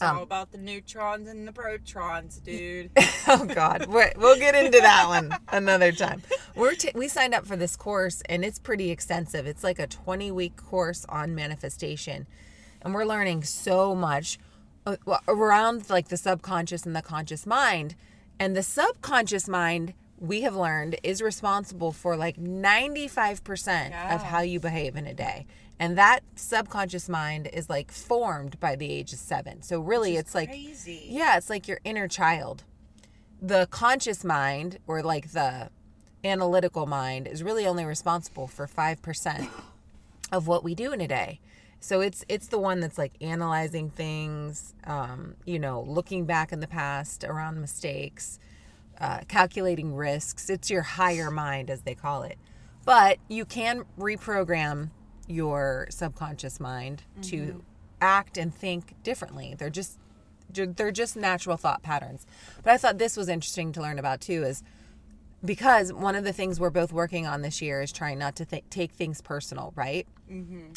It's 0.00 0.08
Um, 0.08 0.16
all 0.16 0.22
about 0.22 0.50
the 0.50 0.56
neutrons 0.56 1.28
and 1.28 1.46
the 1.46 1.52
protons, 1.52 2.38
dude. 2.38 2.90
oh 3.28 3.44
God, 3.44 3.84
we'll 3.86 4.38
get 4.38 4.54
into 4.54 4.80
that 4.80 5.06
one 5.08 5.36
another 5.48 5.92
time. 5.92 6.22
We're 6.56 6.72
t- 6.74 6.92
we 6.94 7.06
signed 7.06 7.34
up 7.34 7.44
for 7.44 7.54
this 7.54 7.76
course 7.76 8.22
and 8.26 8.42
it's 8.42 8.58
pretty 8.58 8.90
extensive. 8.90 9.46
It's 9.46 9.62
like 9.62 9.78
a 9.78 9.86
20 9.86 10.30
week 10.30 10.56
course 10.56 11.04
on 11.10 11.34
manifestation, 11.34 12.26
and 12.80 12.94
we're 12.94 13.04
learning 13.04 13.42
so 13.44 13.94
much 13.94 14.38
uh, 14.86 14.96
around 15.28 15.90
like 15.90 16.08
the 16.08 16.16
subconscious 16.16 16.86
and 16.86 16.96
the 16.96 17.02
conscious 17.02 17.44
mind. 17.44 17.94
And 18.38 18.56
the 18.56 18.62
subconscious 18.62 19.48
mind 19.48 19.92
we 20.18 20.40
have 20.42 20.56
learned 20.56 20.96
is 21.02 21.20
responsible 21.20 21.92
for 21.92 22.16
like 22.16 22.38
95% 22.38 24.14
of 24.14 24.22
how 24.22 24.40
you 24.40 24.60
behave 24.60 24.96
in 24.96 25.06
a 25.06 25.12
day. 25.12 25.46
And 25.80 25.96
that 25.96 26.20
subconscious 26.36 27.08
mind 27.08 27.48
is 27.50 27.70
like 27.70 27.90
formed 27.90 28.60
by 28.60 28.76
the 28.76 28.92
age 28.92 29.14
of 29.14 29.18
seven. 29.18 29.62
So 29.62 29.80
really, 29.80 30.18
it's 30.18 30.34
like 30.34 30.50
yeah, 30.52 31.38
it's 31.38 31.48
like 31.48 31.66
your 31.66 31.80
inner 31.84 32.06
child. 32.06 32.64
The 33.40 33.66
conscious 33.70 34.22
mind, 34.22 34.78
or 34.86 35.02
like 35.02 35.32
the 35.32 35.70
analytical 36.22 36.84
mind, 36.84 37.26
is 37.26 37.42
really 37.42 37.66
only 37.66 37.86
responsible 37.86 38.46
for 38.46 38.66
5% 38.66 39.48
of 40.32 40.46
what 40.46 40.62
we 40.62 40.74
do 40.74 40.92
in 40.92 41.00
a 41.00 41.08
day. 41.08 41.40
So 41.80 42.02
it's 42.02 42.26
it's 42.28 42.48
the 42.48 42.58
one 42.58 42.80
that's 42.80 42.98
like 42.98 43.12
analyzing 43.22 43.88
things, 43.88 44.74
um, 44.84 45.34
you 45.46 45.58
know, 45.58 45.80
looking 45.80 46.26
back 46.26 46.52
in 46.52 46.60
the 46.60 46.68
past 46.68 47.24
around 47.24 47.58
mistakes, 47.58 48.38
uh, 49.00 49.20
calculating 49.28 49.94
risks. 49.94 50.50
It's 50.50 50.68
your 50.68 50.82
higher 50.82 51.30
mind, 51.30 51.70
as 51.70 51.80
they 51.80 51.94
call 51.94 52.22
it. 52.24 52.36
But 52.84 53.16
you 53.28 53.46
can 53.46 53.84
reprogram 53.98 54.90
your 55.30 55.86
subconscious 55.90 56.60
mind 56.60 57.02
to 57.22 57.62
act 58.00 58.36
and 58.36 58.54
think 58.54 58.94
differently. 59.02 59.54
They're 59.56 59.70
just 59.70 59.98
they're 60.52 60.90
just 60.90 61.16
natural 61.16 61.56
thought 61.56 61.82
patterns. 61.82 62.26
But 62.64 62.72
I 62.72 62.76
thought 62.76 62.98
this 62.98 63.16
was 63.16 63.28
interesting 63.28 63.72
to 63.72 63.80
learn 63.80 63.98
about 64.00 64.20
too 64.20 64.42
is 64.42 64.64
because 65.44 65.92
one 65.92 66.16
of 66.16 66.24
the 66.24 66.32
things 66.32 66.58
we're 66.58 66.70
both 66.70 66.92
working 66.92 67.26
on 67.26 67.42
this 67.42 67.62
year 67.62 67.80
is 67.80 67.92
trying 67.92 68.18
not 68.18 68.34
to 68.36 68.44
th- 68.44 68.64
take 68.68 68.90
things 68.92 69.20
personal, 69.22 69.72
right? 69.76 70.06
Mm-hmm. 70.30 70.72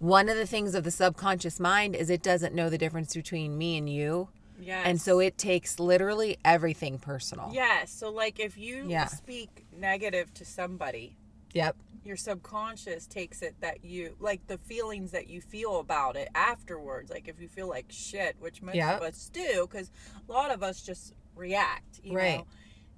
One 0.00 0.28
of 0.28 0.36
the 0.36 0.46
things 0.46 0.74
of 0.74 0.82
the 0.82 0.90
subconscious 0.90 1.60
mind 1.60 1.94
is 1.94 2.10
it 2.10 2.22
doesn't 2.22 2.54
know 2.54 2.68
the 2.68 2.78
difference 2.78 3.14
between 3.14 3.56
me 3.56 3.78
and 3.78 3.88
you. 3.88 4.28
Yes. 4.60 4.82
And 4.86 5.00
so 5.00 5.18
it 5.20 5.38
takes 5.38 5.78
literally 5.78 6.36
everything 6.44 6.98
personal. 6.98 7.50
Yes. 7.54 7.90
So 7.92 8.10
like 8.10 8.40
if 8.40 8.58
you 8.58 8.86
Yeah. 8.88 9.06
speak 9.06 9.64
negative 9.76 10.34
to 10.34 10.44
somebody, 10.44 11.16
Yep. 11.54 11.76
Your 12.04 12.16
subconscious 12.16 13.06
takes 13.06 13.42
it 13.42 13.54
that 13.60 13.84
you 13.84 14.16
like 14.18 14.46
the 14.48 14.58
feelings 14.58 15.12
that 15.12 15.28
you 15.28 15.40
feel 15.40 15.78
about 15.78 16.16
it 16.16 16.28
afterwards. 16.34 17.10
Like 17.10 17.28
if 17.28 17.40
you 17.40 17.48
feel 17.48 17.68
like 17.68 17.86
shit, 17.90 18.36
which 18.40 18.60
most 18.62 18.74
Yep. 18.76 18.96
of 18.96 19.02
us 19.02 19.30
do, 19.32 19.68
because 19.70 19.90
a 20.28 20.32
lot 20.32 20.50
of 20.50 20.62
us 20.62 20.82
just 20.82 21.14
react. 21.36 22.00
You 22.02 22.16
Right. 22.16 22.38
know, 22.38 22.46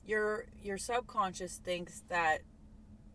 your 0.07 0.47
your 0.63 0.79
subconscious 0.79 1.57
thinks 1.59 2.03
that, 2.09 2.39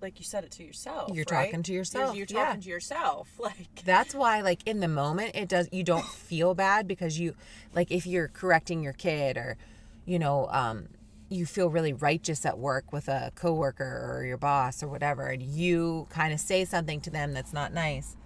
like 0.01 0.17
you 0.19 0.25
said 0.25 0.43
it 0.43 0.51
to 0.51 0.63
yourself. 0.63 1.11
You're 1.15 1.25
right? 1.31 1.47
talking 1.47 1.63
to 1.63 1.73
yourself, 1.73 2.15
You're, 2.15 2.25
yeah. 2.29 2.45
talking 2.45 2.61
to 2.61 2.69
yourself. 2.69 3.29
Like 3.39 3.83
That's 3.83 4.13
why 4.13 4.41
like 4.41 4.59
in 4.67 4.79
the 4.81 4.87
moment 4.87 5.31
it 5.35 5.49
does 5.49 5.67
you 5.71 5.83
don't 5.83 6.05
feel 6.05 6.53
bad 6.53 6.87
because 6.87 7.19
you 7.19 7.35
like 7.73 7.89
if 7.91 8.05
you're 8.05 8.27
correcting 8.27 8.83
your 8.83 8.93
kid 8.93 9.37
or 9.37 9.57
you 10.05 10.19
know 10.19 10.47
um 10.51 10.87
you 11.29 11.45
feel 11.45 11.69
really 11.69 11.93
righteous 11.93 12.45
at 12.45 12.57
work 12.57 12.91
with 12.91 13.07
a 13.07 13.31
coworker 13.35 14.11
or 14.13 14.25
your 14.25 14.37
boss 14.37 14.81
or 14.81 14.87
whatever 14.87 15.27
and 15.27 15.43
you 15.43 16.07
kind 16.09 16.33
of 16.33 16.39
say 16.39 16.65
something 16.65 16.99
to 16.99 17.09
them 17.09 17.33
that's 17.33 17.53
not 17.53 17.73
nice 17.73 18.17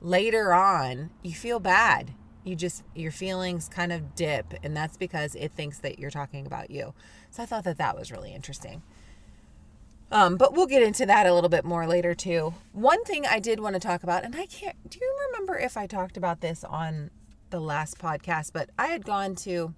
later 0.00 0.52
on 0.52 1.10
you 1.22 1.32
feel 1.32 1.58
bad 1.58 2.12
you 2.44 2.54
just 2.54 2.84
your 2.94 3.10
feelings 3.10 3.68
kind 3.68 3.92
of 3.92 4.14
dip 4.14 4.54
and 4.62 4.76
that's 4.76 4.96
because 4.96 5.34
it 5.34 5.52
thinks 5.52 5.78
that 5.78 5.98
you're 5.98 6.10
talking 6.10 6.46
about 6.46 6.70
you 6.70 6.94
so 7.30 7.42
i 7.42 7.46
thought 7.46 7.64
that 7.64 7.78
that 7.78 7.96
was 7.96 8.12
really 8.12 8.32
interesting 8.32 8.82
um, 10.10 10.36
but 10.36 10.54
we'll 10.54 10.66
get 10.66 10.82
into 10.82 11.04
that 11.06 11.26
a 11.26 11.34
little 11.34 11.50
bit 11.50 11.64
more 11.64 11.86
later 11.86 12.14
too. 12.14 12.54
One 12.72 13.02
thing 13.04 13.26
I 13.26 13.40
did 13.40 13.58
want 13.58 13.74
to 13.74 13.80
talk 13.80 14.02
about, 14.02 14.24
and 14.24 14.36
I 14.36 14.46
can't. 14.46 14.76
Do 14.88 14.98
you 15.00 15.16
remember 15.26 15.58
if 15.58 15.76
I 15.76 15.86
talked 15.86 16.16
about 16.16 16.40
this 16.40 16.62
on 16.62 17.10
the 17.50 17.60
last 17.60 17.98
podcast? 17.98 18.52
But 18.52 18.70
I 18.78 18.86
had 18.86 19.04
gone 19.04 19.34
to 19.36 19.74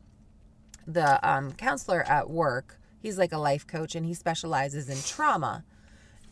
the 0.88 1.28
um, 1.28 1.52
counselor 1.52 2.02
at 2.02 2.30
work. 2.30 2.80
He's 3.00 3.18
like 3.18 3.32
a 3.32 3.38
life 3.38 3.66
coach, 3.66 3.94
and 3.94 4.04
he 4.04 4.14
specializes 4.14 4.88
in 4.88 4.98
trauma. 5.02 5.62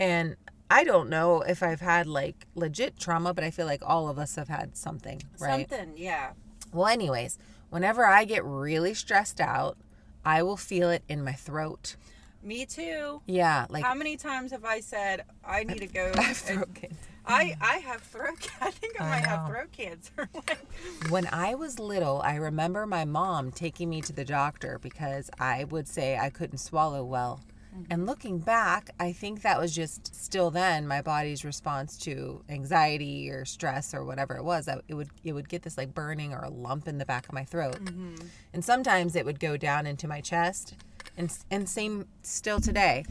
And 0.00 0.36
I 0.68 0.82
don't 0.82 1.08
know 1.08 1.42
if 1.42 1.62
I've 1.62 1.80
had 1.80 2.06
like 2.06 2.46
legit 2.54 2.98
trauma, 2.98 3.32
but 3.32 3.44
I 3.44 3.50
feel 3.50 3.66
like 3.66 3.82
all 3.86 4.08
of 4.08 4.18
us 4.18 4.34
have 4.34 4.48
had 4.48 4.76
something, 4.76 5.22
right? 5.38 5.68
something. 5.68 5.94
Yeah. 5.96 6.32
Well, 6.72 6.88
anyways, 6.88 7.38
whenever 7.70 8.04
I 8.04 8.24
get 8.24 8.44
really 8.44 8.94
stressed 8.94 9.40
out, 9.40 9.76
I 10.24 10.42
will 10.42 10.56
feel 10.56 10.90
it 10.90 11.04
in 11.08 11.22
my 11.22 11.34
throat. 11.34 11.96
Me 12.42 12.64
too. 12.64 13.22
Yeah, 13.26 13.66
like 13.68 13.84
How 13.84 13.94
many 13.94 14.16
times 14.16 14.52
have 14.52 14.64
I 14.64 14.80
said 14.80 15.24
I 15.44 15.64
need 15.64 15.78
to 15.78 15.86
go? 15.86 16.12
I've 16.16 16.44
and-. 16.48 16.96
I 17.26 17.44
mm. 17.44 17.56
I 17.60 17.76
have 17.78 18.02
throat. 18.02 18.48
I 18.60 18.70
think 18.70 19.00
I 19.00 19.04
I 19.04 19.08
might 19.08 19.26
have 19.26 19.48
throat 19.48 19.72
cancer. 19.72 20.28
When 21.10 21.26
I 21.32 21.54
was 21.54 21.78
little, 21.78 22.20
I 22.22 22.36
remember 22.36 22.86
my 22.86 23.04
mom 23.04 23.50
taking 23.50 23.88
me 23.88 24.00
to 24.02 24.12
the 24.12 24.24
doctor 24.24 24.78
because 24.80 25.30
I 25.38 25.64
would 25.64 25.88
say 25.88 26.18
I 26.18 26.30
couldn't 26.30 26.58
swallow 26.58 27.04
well. 27.04 27.40
Mm-hmm. 27.74 27.92
And 27.92 28.06
looking 28.06 28.38
back, 28.38 28.90
I 29.00 29.12
think 29.12 29.42
that 29.42 29.58
was 29.58 29.74
just 29.74 30.14
still 30.14 30.50
then 30.50 30.86
my 30.86 31.02
body's 31.02 31.44
response 31.44 31.98
to 31.98 32.42
anxiety 32.48 33.30
or 33.30 33.44
stress 33.44 33.94
or 33.94 34.04
whatever 34.04 34.36
it 34.36 34.44
was. 34.44 34.68
I- 34.68 34.80
It 34.88 34.94
would 34.94 35.10
it 35.24 35.32
would 35.32 35.48
get 35.48 35.62
this 35.62 35.76
like 35.76 35.94
burning 35.94 36.32
or 36.32 36.42
a 36.42 36.50
lump 36.50 36.88
in 36.88 36.98
the 36.98 37.06
back 37.06 37.26
of 37.26 37.32
my 37.32 37.44
throat, 37.44 37.82
mm-hmm. 37.84 38.16
and 38.52 38.64
sometimes 38.64 39.16
it 39.16 39.24
would 39.24 39.40
go 39.40 39.56
down 39.56 39.86
into 39.86 40.08
my 40.08 40.20
chest. 40.20 40.74
And 41.16 41.32
and 41.50 41.68
same 41.68 42.06
still 42.22 42.60
today. 42.60 43.04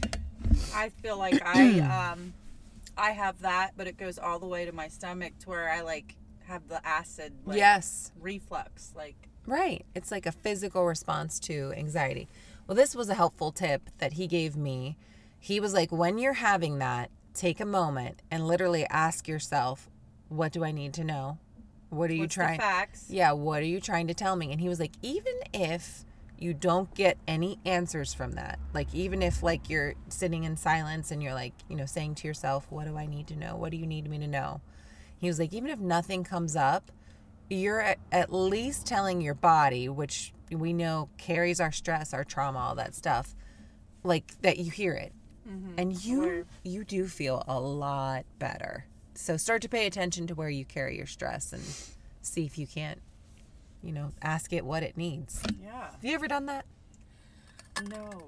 I 0.74 0.90
feel 0.90 1.18
like 1.18 1.40
I 1.46 1.80
um 1.80 2.32
I 2.96 3.10
have 3.10 3.40
that, 3.42 3.72
but 3.76 3.86
it 3.86 3.96
goes 3.96 4.18
all 4.18 4.38
the 4.38 4.46
way 4.46 4.64
to 4.64 4.72
my 4.72 4.88
stomach 4.88 5.38
to 5.40 5.48
where 5.48 5.70
I 5.70 5.82
like 5.82 6.16
have 6.46 6.68
the 6.68 6.86
acid 6.86 7.32
like, 7.44 7.58
yes, 7.58 8.12
reflux. 8.20 8.92
Like 8.96 9.28
Right. 9.46 9.86
It's 9.94 10.10
like 10.10 10.26
a 10.26 10.32
physical 10.32 10.84
response 10.84 11.38
to 11.40 11.72
anxiety. 11.76 12.28
Well, 12.66 12.74
this 12.74 12.96
was 12.96 13.08
a 13.08 13.14
helpful 13.14 13.52
tip 13.52 13.90
that 13.98 14.14
he 14.14 14.26
gave 14.26 14.56
me. 14.56 14.96
He 15.38 15.60
was 15.60 15.72
like, 15.72 15.92
when 15.92 16.18
you're 16.18 16.32
having 16.34 16.78
that, 16.78 17.10
take 17.32 17.60
a 17.60 17.66
moment 17.66 18.22
and 18.30 18.46
literally 18.46 18.86
ask 18.86 19.28
yourself, 19.28 19.88
what 20.28 20.50
do 20.52 20.64
I 20.64 20.72
need 20.72 20.92
to 20.94 21.04
know? 21.04 21.38
What 21.90 22.10
are 22.10 22.14
you 22.14 22.26
trying? 22.26 22.58
facts? 22.58 23.06
Yeah, 23.08 23.32
what 23.32 23.62
are 23.62 23.66
you 23.66 23.80
trying 23.80 24.08
to 24.08 24.14
tell 24.14 24.34
me? 24.34 24.50
And 24.50 24.60
he 24.60 24.68
was 24.68 24.80
like, 24.80 24.92
even 25.02 25.34
if 25.54 26.04
you 26.38 26.52
don't 26.54 26.92
get 26.94 27.16
any 27.26 27.58
answers 27.64 28.12
from 28.12 28.32
that, 28.32 28.58
like 28.74 28.94
even 28.94 29.22
if 29.22 29.42
like 29.42 29.70
you're 29.70 29.94
sitting 30.08 30.44
in 30.44 30.56
silence 30.56 31.10
and 31.10 31.22
you're 31.22 31.34
like, 31.34 31.54
you 31.68 31.76
know, 31.76 31.86
saying 31.86 32.14
to 32.16 32.28
yourself, 32.28 32.66
what 32.70 32.86
do 32.86 32.96
I 32.96 33.06
need 33.06 33.26
to 33.28 33.36
know? 33.36 33.56
What 33.56 33.70
do 33.70 33.76
you 33.76 33.86
need 33.86 34.08
me 34.08 34.18
to 34.18 34.26
know? 34.26 34.60
He 35.18 35.28
was 35.28 35.38
like, 35.38 35.52
even 35.52 35.70
if 35.70 35.78
nothing 35.78 36.24
comes 36.24 36.54
up, 36.56 36.92
you're 37.48 37.80
at, 37.80 37.98
at 38.12 38.32
least 38.32 38.86
telling 38.86 39.20
your 39.20 39.34
body, 39.34 39.88
which 39.88 40.32
we 40.50 40.72
know 40.72 41.08
carries 41.16 41.60
our 41.60 41.72
stress, 41.72 42.12
our 42.12 42.24
trauma, 42.24 42.58
all 42.58 42.74
that 42.74 42.94
stuff, 42.94 43.34
like 44.04 44.40
that 44.42 44.58
you 44.58 44.70
hear 44.70 44.94
it. 44.94 45.12
Mm-hmm. 45.48 45.74
And 45.78 46.04
you 46.04 46.46
you 46.64 46.84
do 46.84 47.06
feel 47.06 47.44
a 47.46 47.58
lot 47.58 48.24
better. 48.38 48.86
So 49.14 49.36
start 49.36 49.62
to 49.62 49.68
pay 49.68 49.86
attention 49.86 50.26
to 50.26 50.34
where 50.34 50.50
you 50.50 50.64
carry 50.64 50.96
your 50.96 51.06
stress 51.06 51.52
and 51.52 51.62
see 52.20 52.44
if 52.44 52.58
you 52.58 52.66
can't, 52.66 53.00
you 53.86 53.92
know, 53.92 54.10
ask 54.20 54.52
it 54.52 54.64
what 54.64 54.82
it 54.82 54.96
needs. 54.96 55.40
Yeah. 55.62 55.90
Have 55.92 56.04
you 56.04 56.12
ever 56.14 56.26
done 56.28 56.46
that? 56.46 56.66
No. 57.88 58.24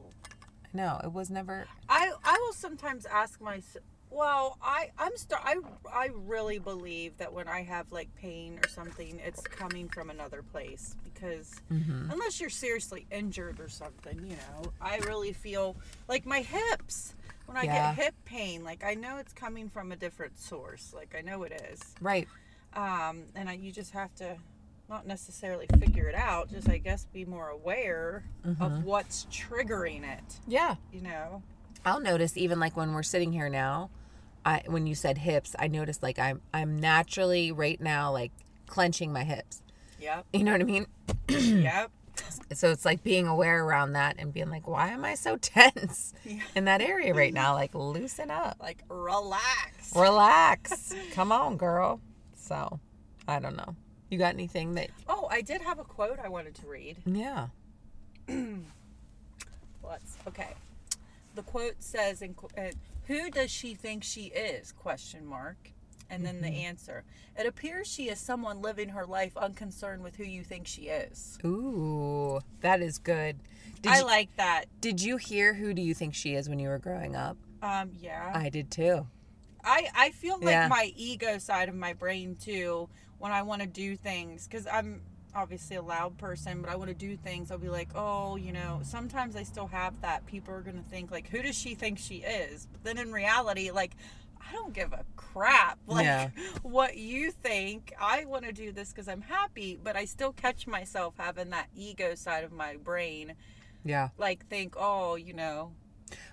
No, 0.72 1.00
it 1.02 1.12
was 1.12 1.30
never. 1.30 1.66
I 1.88 2.12
I 2.24 2.38
will 2.46 2.52
sometimes 2.52 3.06
ask 3.06 3.40
myself. 3.40 3.84
Well, 4.10 4.56
I 4.62 4.90
I'm 4.98 5.16
st- 5.16 5.40
I 5.44 5.56
I 5.92 6.10
really 6.14 6.58
believe 6.58 7.16
that 7.18 7.32
when 7.32 7.48
I 7.48 7.62
have 7.62 7.90
like 7.90 8.14
pain 8.14 8.58
or 8.62 8.68
something, 8.68 9.18
it's 9.24 9.40
coming 9.42 9.88
from 9.88 10.10
another 10.10 10.42
place 10.42 10.94
because 11.04 11.54
Mm-hmm. 11.72 12.10
unless 12.10 12.40
you're 12.40 12.50
seriously 12.50 13.06
injured 13.10 13.60
or 13.60 13.68
something, 13.68 14.18
you 14.24 14.36
know, 14.36 14.72
I 14.80 14.98
really 14.98 15.32
feel 15.32 15.76
like 16.08 16.24
my 16.26 16.40
hips 16.40 17.14
when 17.46 17.56
I 17.56 17.62
Yeah. 17.64 17.94
get 17.94 18.04
hip 18.04 18.14
pain, 18.24 18.62
like 18.64 18.84
I 18.84 18.94
know 18.94 19.16
it's 19.16 19.32
coming 19.32 19.68
from 19.70 19.90
a 19.92 19.96
different 19.96 20.38
source. 20.38 20.92
Like 20.94 21.14
I 21.18 21.22
know 21.22 21.42
it 21.44 21.52
is. 21.72 21.80
Right. 22.00 22.28
Um, 22.74 23.24
and 23.34 23.48
I, 23.48 23.54
you 23.54 23.72
just 23.72 23.92
have 23.92 24.14
to 24.16 24.36
not 24.88 25.06
necessarily 25.06 25.66
figure 25.78 26.08
it 26.08 26.14
out, 26.14 26.50
just 26.50 26.68
I 26.68 26.78
guess 26.78 27.04
be 27.12 27.24
more 27.24 27.48
aware 27.48 28.24
Mm-hmm. 28.46 28.62
of 28.62 28.84
what's 28.84 29.26
triggering 29.26 30.02
it. 30.10 30.38
Yeah. 30.46 30.76
You 30.92 31.02
know. 31.02 31.42
I'll 31.84 32.00
notice 32.00 32.36
even 32.36 32.58
like 32.58 32.76
when 32.76 32.92
we're 32.94 33.02
sitting 33.02 33.32
here 33.32 33.48
now, 33.48 33.90
I 34.44 34.62
when 34.66 34.86
you 34.86 34.94
said 34.94 35.18
hips, 35.18 35.54
I 35.58 35.68
noticed 35.68 36.02
like 36.02 36.18
I'm 36.18 36.40
I'm 36.54 36.78
naturally 36.78 37.52
right 37.52 37.80
now 37.80 38.12
like 38.12 38.32
clenching 38.66 39.12
my 39.12 39.24
hips. 39.24 39.62
Yep. 40.00 40.26
You 40.32 40.44
know 40.44 40.52
what 40.52 40.60
I 40.60 40.64
mean? 40.64 40.86
yep. 41.28 41.90
So 42.52 42.70
it's 42.70 42.84
like 42.84 43.02
being 43.04 43.26
aware 43.26 43.62
around 43.64 43.92
that 43.92 44.16
and 44.18 44.32
being 44.32 44.48
like, 44.50 44.66
why 44.66 44.88
am 44.88 45.04
I 45.04 45.14
so 45.14 45.36
tense 45.40 46.14
Yeah. 46.24 46.40
in 46.56 46.64
that 46.64 46.80
area 46.80 47.12
right 47.14 47.32
now? 47.32 47.52
Like 47.54 47.74
loosen 47.74 48.30
up. 48.30 48.56
Like 48.60 48.82
relax. 48.88 49.94
Relax. 49.94 50.94
Come 51.12 51.30
on, 51.32 51.56
girl. 51.56 52.00
So, 52.36 52.80
I 53.26 53.38
don't 53.40 53.56
know. 53.56 53.76
You 54.10 54.18
got 54.18 54.34
anything 54.34 54.74
that 54.74 54.90
Oh, 55.08 55.28
I 55.30 55.42
did 55.42 55.60
have 55.62 55.78
a 55.78 55.84
quote 55.84 56.18
I 56.18 56.28
wanted 56.28 56.54
to 56.56 56.66
read. 56.66 56.96
Yeah. 57.06 57.48
Let's 59.82 60.16
okay. 60.26 60.54
The 61.34 61.42
quote 61.42 61.76
says, 61.78 62.20
in, 62.22 62.34
uh, 62.56 62.62
"Who 63.06 63.30
does 63.30 63.50
she 63.50 63.74
think 63.74 64.04
she 64.04 64.24
is?" 64.26 64.72
Question 64.72 65.24
mark. 65.26 65.56
And 66.10 66.24
then 66.24 66.40
the 66.40 66.48
answer. 66.48 67.04
It 67.38 67.44
appears 67.44 67.86
she 67.86 68.08
is 68.08 68.18
someone 68.18 68.62
living 68.62 68.88
her 68.90 69.04
life 69.04 69.36
unconcerned 69.36 70.02
with 70.02 70.16
who 70.16 70.24
you 70.24 70.42
think 70.42 70.66
she 70.66 70.84
is. 70.88 71.38
Ooh, 71.44 72.40
that 72.62 72.80
is 72.80 72.96
good. 72.96 73.36
Did 73.82 73.92
I 73.92 73.98
you, 73.98 74.04
like 74.06 74.34
that. 74.36 74.64
Did 74.80 75.02
you 75.02 75.18
hear 75.18 75.52
who 75.52 75.74
do 75.74 75.82
you 75.82 75.92
think 75.92 76.14
she 76.14 76.34
is 76.34 76.48
when 76.48 76.58
you 76.58 76.68
were 76.70 76.78
growing 76.78 77.14
up? 77.14 77.36
Um, 77.62 77.90
yeah. 78.00 78.32
I 78.34 78.48
did 78.48 78.70
too. 78.70 79.06
I 79.62 79.88
I 79.94 80.10
feel 80.12 80.36
like 80.38 80.48
Yeah. 80.52 80.68
my 80.68 80.92
ego 80.96 81.36
side 81.36 81.68
of 81.68 81.74
my 81.74 81.92
brain 81.92 82.36
too 82.36 82.88
when 83.18 83.32
I 83.32 83.42
want 83.42 83.62
to 83.62 83.68
do 83.68 83.96
things 83.96 84.46
because 84.46 84.66
I'm 84.66 85.00
obviously 85.34 85.76
a 85.76 85.82
loud 85.82 86.16
person, 86.18 86.62
but 86.62 86.70
I 86.70 86.76
want 86.76 86.88
to 86.88 86.94
do 86.94 87.16
things. 87.16 87.50
I'll 87.50 87.58
be 87.58 87.68
like, 87.68 87.90
oh, 87.94 88.36
you 88.36 88.52
know, 88.52 88.80
sometimes 88.82 89.36
I 89.36 89.42
still 89.42 89.66
have 89.68 90.00
that. 90.00 90.24
People 90.26 90.54
are 90.54 90.60
gonna 90.62 90.82
think 90.90 91.10
like, 91.10 91.28
who 91.28 91.42
does 91.42 91.56
she 91.56 91.74
think 91.74 91.98
she 91.98 92.16
is? 92.16 92.66
But 92.72 92.84
then 92.84 92.98
in 92.98 93.12
reality, 93.12 93.70
like. 93.70 93.92
I 94.40 94.52
don't 94.52 94.72
give 94.72 94.94
a 94.94 95.04
crap 95.16 95.78
like 95.86 96.06
Yeah. 96.06 96.30
what 96.62 96.96
you 96.96 97.32
think. 97.32 97.92
I 98.00 98.24
want 98.24 98.46
to 98.46 98.52
do 98.52 98.72
this 98.72 98.90
because 98.92 99.06
I'm 99.06 99.20
happy, 99.20 99.78
but 99.82 99.94
I 99.94 100.06
still 100.06 100.32
catch 100.32 100.66
myself 100.66 101.14
having 101.18 101.50
that 101.50 101.66
ego 101.76 102.14
side 102.14 102.44
of 102.44 102.52
my 102.52 102.76
brain, 102.76 103.34
Yeah. 103.84 104.08
like 104.16 104.46
think, 104.46 104.74
oh, 104.78 105.16
you 105.16 105.34
know, 105.34 105.72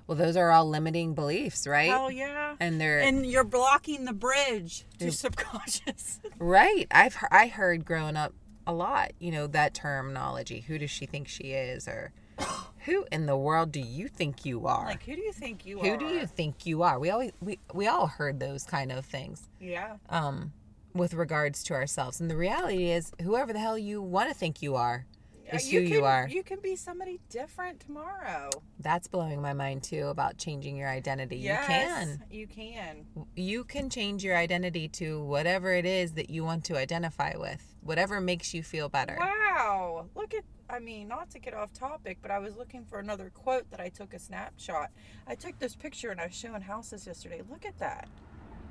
Well, 0.08 0.18
those 0.18 0.38
are 0.38 0.52
all 0.52 0.70
limiting 0.70 1.16
beliefs, 1.16 1.66
right? 1.66 1.90
hell 1.90 2.12
yeah, 2.12 2.56
and 2.60 2.80
they're 2.80 3.00
and 3.00 3.26
you're 3.26 3.44
blocking 3.44 4.06
the 4.06 4.14
bridge 4.14 4.86
to 5.00 5.12
subconscious. 5.12 6.20
right. 6.40 6.88
I've 6.92 7.18
I 7.32 7.48
heard 7.48 7.86
growing 7.86 8.16
up 8.16 8.34
a 8.68 8.74
lot, 8.74 9.14
you 9.20 9.32
know, 9.32 9.48
that 9.48 9.74
terminology. 9.74 10.62
Who 10.62 10.78
does 10.78 10.92
she 10.92 11.06
think 11.06 11.28
she 11.28 11.54
is 11.54 11.88
or 11.88 12.12
who 12.86 13.06
in 13.12 13.26
the 13.26 13.38
world 13.38 13.72
do 13.72 13.80
you 13.80 14.08
think 14.08 14.46
you 14.46 14.68
are? 14.68 14.86
like, 14.86 15.04
who 15.04 15.16
do 15.16 15.22
you 15.22 15.32
think 15.32 15.66
you 15.66 15.80
who 15.80 15.88
are? 15.88 15.92
Who 15.92 15.98
do 15.98 16.14
you 16.14 16.28
think 16.28 16.66
you 16.66 16.84
are? 16.84 17.00
We 17.00 17.10
always 17.10 17.32
we, 17.42 17.60
we 17.74 17.88
all 17.88 18.08
heard 18.08 18.40
those 18.40 18.64
kind 18.64 18.92
of 18.92 19.06
things. 19.06 19.50
Yeah. 19.60 19.98
um, 20.10 20.54
with 20.94 21.14
regards 21.14 21.62
to 21.62 21.74
ourselves. 21.74 22.22
And 22.22 22.32
the 22.32 22.38
reality 22.38 22.90
is, 22.90 23.12
whoever 23.22 23.52
the 23.52 23.60
hell 23.60 23.78
you 23.78 24.02
want 24.02 24.30
to 24.30 24.36
think 24.36 24.62
you 24.62 24.76
are 24.76 25.06
Uh, 25.52 25.58
is 25.58 25.70
who 25.70 25.80
you 25.80 26.00
can, 26.00 26.04
are. 26.04 26.28
You 26.30 26.44
can 26.44 26.60
be 26.60 26.76
somebody 26.76 27.20
different 27.30 27.80
tomorrow. 27.80 28.50
That's 28.80 29.08
blowing 29.08 29.42
my 29.42 29.54
mind 29.54 29.84
too 29.84 30.08
about 30.08 30.38
changing 30.38 30.76
your 30.76 30.90
identity. 30.90 31.38
Yes, 31.38 31.62
You 31.62 31.68
can. 31.68 32.24
You 32.32 32.48
can. 32.48 33.06
You 33.36 33.64
can 33.64 33.90
change 33.90 34.24
your 34.24 34.36
identity 34.38 34.88
to 34.90 35.24
whatever 35.24 35.74
it 35.74 35.86
is 35.86 36.14
that 36.14 36.30
you 36.30 36.44
want 36.44 36.64
to 36.66 36.78
identify 36.78 37.34
with, 37.36 37.76
whatever 37.82 38.20
makes 38.20 38.54
you 38.54 38.64
feel 38.64 38.90
better. 38.90 39.18
Wow. 39.20 40.08
Look 40.16 40.34
at. 40.34 40.44
I 40.68 40.80
mean, 40.80 41.08
not 41.08 41.30
to 41.32 41.40
get 41.40 41.54
off 41.54 41.72
topic, 41.74 42.18
but 42.24 42.32
I 42.32 42.40
was 42.40 42.58
looking 42.58 42.86
for 42.86 42.98
another 42.98 43.30
quote 43.36 43.70
that 43.70 43.80
I 43.80 43.90
took 43.90 44.16
a 44.16 44.20
snapshot. 44.20 44.90
I 45.28 45.36
took 45.36 45.60
this 45.60 45.76
picture 45.76 46.10
and 46.10 46.20
I 46.20 46.26
was 46.26 46.36
showing 46.36 46.62
houses 46.62 47.06
yesterday. 47.06 47.44
Look 47.48 47.66
at 47.68 47.78
that. 47.78 48.08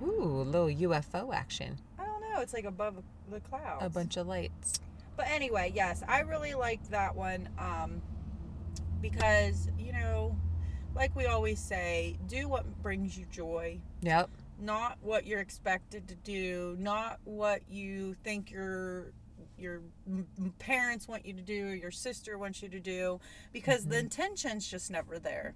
Ooh, 0.03 0.43
little 0.45 0.67
UFO 0.67 1.33
action. 1.33 1.79
I 2.01 2.05
don't 2.05 2.21
know. 2.21 2.41
It's 2.41 2.53
like 2.53 2.65
above 2.65 2.97
the 3.31 3.39
clouds. 3.39 3.85
A 3.85 3.89
bunch 3.89 4.17
of 4.17 4.27
lights. 4.27 4.81
But 5.17 5.27
anyway, 5.29 5.73
yes, 5.75 6.03
I 6.09 6.21
really 6.21 6.55
liked 6.55 6.91
that 6.91 7.15
one 7.15 7.49
um, 7.59 8.03
because, 9.01 9.69
you 9.79 9.93
know, 9.93 10.37
like 10.95 11.15
we 11.15 11.27
always 11.27 11.61
say, 11.61 12.17
do 12.27 12.49
what 12.49 12.65
brings 12.83 13.17
you 13.19 13.27
joy, 13.31 13.81
Yep. 14.03 14.31
not 14.61 14.99
what 15.03 15.27
you're 15.27 15.41
expected 15.41 16.09
to 16.09 16.15
do, 16.17 16.77
not 16.79 17.21
what 17.25 17.63
you 17.69 18.15
think 18.25 18.51
your 18.51 19.13
your 19.57 19.83
parents 20.59 21.07
want 21.07 21.25
you 21.25 21.33
to 21.33 21.41
do 21.41 21.69
or 21.69 21.75
your 21.75 21.93
sister 21.93 22.37
wants 22.37 22.61
you 22.61 22.69
to 22.69 22.81
do 22.81 23.21
because 23.53 23.85
the 23.87 23.97
intention's 23.99 24.69
just 24.69 24.91
never 24.91 25.17
there. 25.21 25.55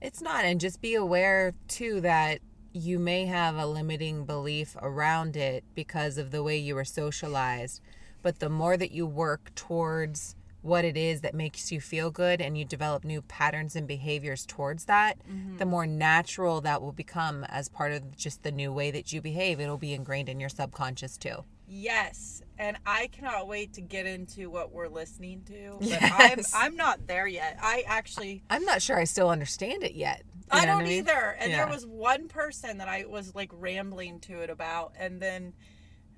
It's 0.00 0.20
not. 0.20 0.44
And 0.44 0.60
just 0.60 0.80
be 0.80 0.94
aware, 0.94 1.52
too, 1.66 2.00
that 2.02 2.38
you 2.72 3.00
may 3.00 3.26
have 3.26 3.56
a 3.56 3.66
limiting 3.66 4.24
belief 4.26 4.76
around 4.80 5.36
it 5.36 5.64
because 5.74 6.18
of 6.18 6.30
the 6.30 6.42
way 6.42 6.56
you 6.56 6.76
were 6.76 6.84
socialized. 6.84 7.80
But 8.22 8.38
the 8.38 8.48
more 8.48 8.76
that 8.76 8.92
you 8.92 9.06
work 9.06 9.52
towards 9.54 10.36
what 10.62 10.84
it 10.84 10.96
is 10.96 11.22
that 11.22 11.34
makes 11.34 11.72
you 11.72 11.80
feel 11.80 12.10
good 12.12 12.40
and 12.40 12.56
you 12.56 12.64
develop 12.64 13.04
new 13.04 13.20
patterns 13.22 13.74
and 13.74 13.86
behaviors 13.88 14.46
towards 14.46 14.84
that, 14.84 15.18
mm-hmm. 15.28 15.56
the 15.56 15.64
more 15.66 15.86
natural 15.86 16.60
that 16.60 16.80
will 16.80 16.92
become 16.92 17.42
as 17.44 17.68
part 17.68 17.90
of 17.92 18.16
just 18.16 18.44
the 18.44 18.52
new 18.52 18.72
way 18.72 18.90
that 18.92 19.12
you 19.12 19.20
behave. 19.20 19.58
It'll 19.58 19.76
be 19.76 19.92
ingrained 19.92 20.28
in 20.28 20.38
your 20.38 20.48
subconscious, 20.48 21.18
too. 21.18 21.44
Yes. 21.66 22.42
and 22.58 22.76
I 22.86 23.08
cannot 23.08 23.48
wait 23.48 23.72
to 23.72 23.80
get 23.80 24.06
into 24.06 24.50
what 24.50 24.70
we're 24.72 24.88
listening 24.88 25.42
to. 25.46 25.78
But 25.80 25.88
Yes. 25.88 26.52
I'm 26.54 26.64
I'm 26.72 26.76
not 26.76 27.06
there 27.08 27.26
yet. 27.26 27.58
I 27.60 27.82
actually 27.86 28.42
I'm 28.50 28.64
not 28.64 28.82
sure 28.82 28.98
I 28.98 29.04
still 29.04 29.30
understand 29.30 29.82
it 29.82 29.94
yet. 29.94 30.22
You 30.52 30.60
I 30.60 30.66
don't 30.66 30.76
what 30.76 30.84
mean? 30.84 30.98
either. 30.98 31.34
And 31.40 31.50
Yeah. 31.50 31.64
there 31.64 31.74
was 31.74 31.86
one 31.86 32.28
person 32.28 32.76
that 32.78 32.88
I 32.88 33.06
was 33.08 33.34
like 33.34 33.50
rambling 33.54 34.20
to 34.20 34.40
it 34.42 34.50
about 34.50 34.92
and 34.98 35.18
then 35.20 35.54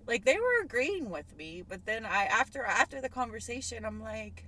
like 0.07 0.25
they 0.25 0.37
were 0.37 0.63
agreeing 0.65 1.11
with 1.11 1.37
me, 1.37 1.63
but 1.69 1.87
then 1.87 2.05
I 2.05 2.25
after 2.25 2.65
after 2.65 3.01
the 3.01 3.09
conversation 3.09 3.85
I'm 3.85 4.03
like 4.03 4.45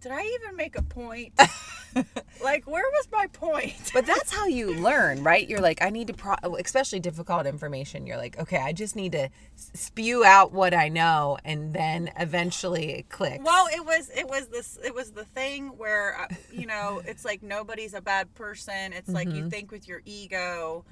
did 0.00 0.12
I 0.12 0.22
even 0.40 0.54
make 0.54 0.78
a 0.78 0.82
point? 0.82 1.32
like 2.42 2.64
where 2.68 2.84
was 2.84 3.08
my 3.10 3.26
point? 3.32 3.90
But 3.92 4.06
that's 4.06 4.32
how 4.32 4.46
you 4.46 4.74
learn, 4.80 5.24
right? 5.24 5.48
You're 5.48 5.60
like, 5.60 5.82
I 5.82 5.90
need 5.90 6.06
to, 6.06 6.14
pro- 6.14 6.36
especially 6.58 7.00
difficult 7.00 7.46
information. 7.46 8.06
You're 8.06 8.16
like, 8.16 8.38
okay, 8.38 8.58
I 8.58 8.72
just 8.72 8.94
need 8.94 9.10
to 9.12 9.28
spew 9.56 10.24
out 10.24 10.52
what 10.52 10.72
I 10.72 10.88
know, 10.88 11.38
and 11.44 11.74
then 11.74 12.10
eventually 12.16 12.90
it 12.92 13.08
clicks. 13.08 13.42
Well, 13.44 13.66
it 13.74 13.84
was 13.84 14.08
it 14.16 14.28
was 14.28 14.46
this 14.48 14.78
it 14.84 14.94
was 14.94 15.10
the 15.10 15.24
thing 15.24 15.68
where 15.76 16.20
uh, 16.20 16.26
you 16.52 16.66
know 16.66 17.02
it's 17.04 17.24
like 17.24 17.42
nobody's 17.42 17.94
a 17.94 18.00
bad 18.00 18.32
person. 18.34 18.92
It's 18.92 19.08
like 19.08 19.26
Mm-hmm. 19.28 19.36
you 19.36 19.50
think 19.50 19.72
with 19.72 19.88
your 19.88 20.00
ego 20.04 20.84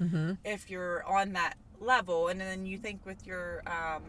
if 0.43 0.69
you're 0.69 1.03
on 1.05 1.31
that 1.33 1.55
level, 1.79 2.27
and 2.29 2.39
then 2.39 2.65
you 2.65 2.77
think 2.77 3.05
with 3.05 3.25
your 3.25 3.63
um 3.67 4.03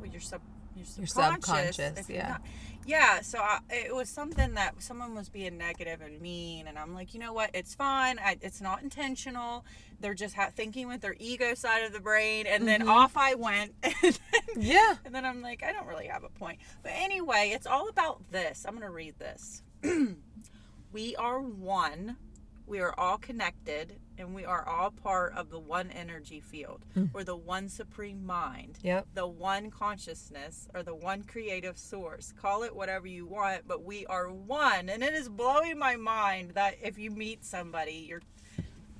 with 0.00 0.12
your 0.12 0.20
sub 0.20 0.40
your 0.76 0.86
Your 0.98 1.06
subconscious. 1.06 1.76
subconscious, 1.76 1.98
if 2.00 2.08
you're 2.08 2.18
yeah. 2.18 2.28
not- 2.30 2.42
yeah. 2.86 3.20
So 3.22 3.38
I, 3.38 3.60
it 3.70 3.94
was 3.94 4.08
something 4.10 4.54
that 4.54 4.82
someone 4.82 5.14
was 5.14 5.28
being 5.28 5.56
negative 5.56 6.00
and 6.02 6.20
mean, 6.20 6.66
and 6.66 6.76
I'm 6.78 6.92
like, 6.94 7.14
you 7.14 7.20
know 7.20 7.32
what? 7.32 7.50
It's 7.54 7.74
fine. 7.76 8.18
I, 8.18 8.36
it's 8.42 8.60
not 8.60 8.82
intentional. 8.82 9.64
They're 10.00 10.14
just 10.14 10.34
ha- 10.34 10.50
thinking 10.54 10.88
with 10.88 11.00
their 11.00 11.14
ego 11.18 11.54
side 11.54 11.84
of 11.84 11.92
the 11.92 12.00
brain, 12.00 12.46
and 12.46 12.66
then 12.68 12.86
off 12.88 13.16
I 13.16 13.34
went. 13.36 13.72
And 14.02 14.18
then, 14.32 14.62
yeah. 14.62 14.96
and 15.04 15.14
then 15.14 15.24
I'm 15.24 15.40
like, 15.42 15.62
I 15.62 15.72
don't 15.72 15.86
really 15.86 16.08
have 16.08 16.24
a 16.24 16.28
point. 16.28 16.58
But 16.82 16.92
anyway, 16.96 17.52
it's 17.54 17.66
all 17.66 17.88
about 17.88 18.20
this. 18.32 18.64
I'm 18.68 18.74
to 18.80 18.90
read 18.90 19.14
this. 19.18 19.62
we 20.92 21.16
are 21.16 21.40
one. 21.40 22.16
We 22.66 22.80
are 22.80 22.94
all 22.98 23.18
connected, 23.18 24.00
and 24.16 24.34
we 24.34 24.44
are 24.44 24.66
all 24.66 24.90
part 24.90 25.34
of 25.34 25.50
the 25.50 25.58
one 25.58 25.90
energy 25.90 26.40
field, 26.40 26.84
hmm. 26.94 27.06
or 27.12 27.24
the 27.24 27.36
one 27.36 27.68
supreme 27.68 28.24
mind, 28.24 28.78
Yep. 28.82 29.06
the 29.14 29.26
one 29.26 29.70
consciousness, 29.70 30.68
or 30.74 30.82
the 30.82 30.94
one 30.94 31.24
creative 31.24 31.76
source. 31.76 32.32
Call 32.40 32.62
it 32.62 32.74
whatever 32.74 33.06
you 33.06 33.26
want, 33.26 33.68
but 33.68 33.84
we 33.84 34.06
are 34.06 34.30
one. 34.30 34.88
And 34.88 35.02
it 35.02 35.12
is 35.12 35.28
blowing 35.28 35.78
my 35.78 35.96
mind 35.96 36.52
that 36.52 36.76
if 36.82 36.98
you 36.98 37.10
meet 37.10 37.44
somebody, 37.44 38.06
you're 38.08 38.22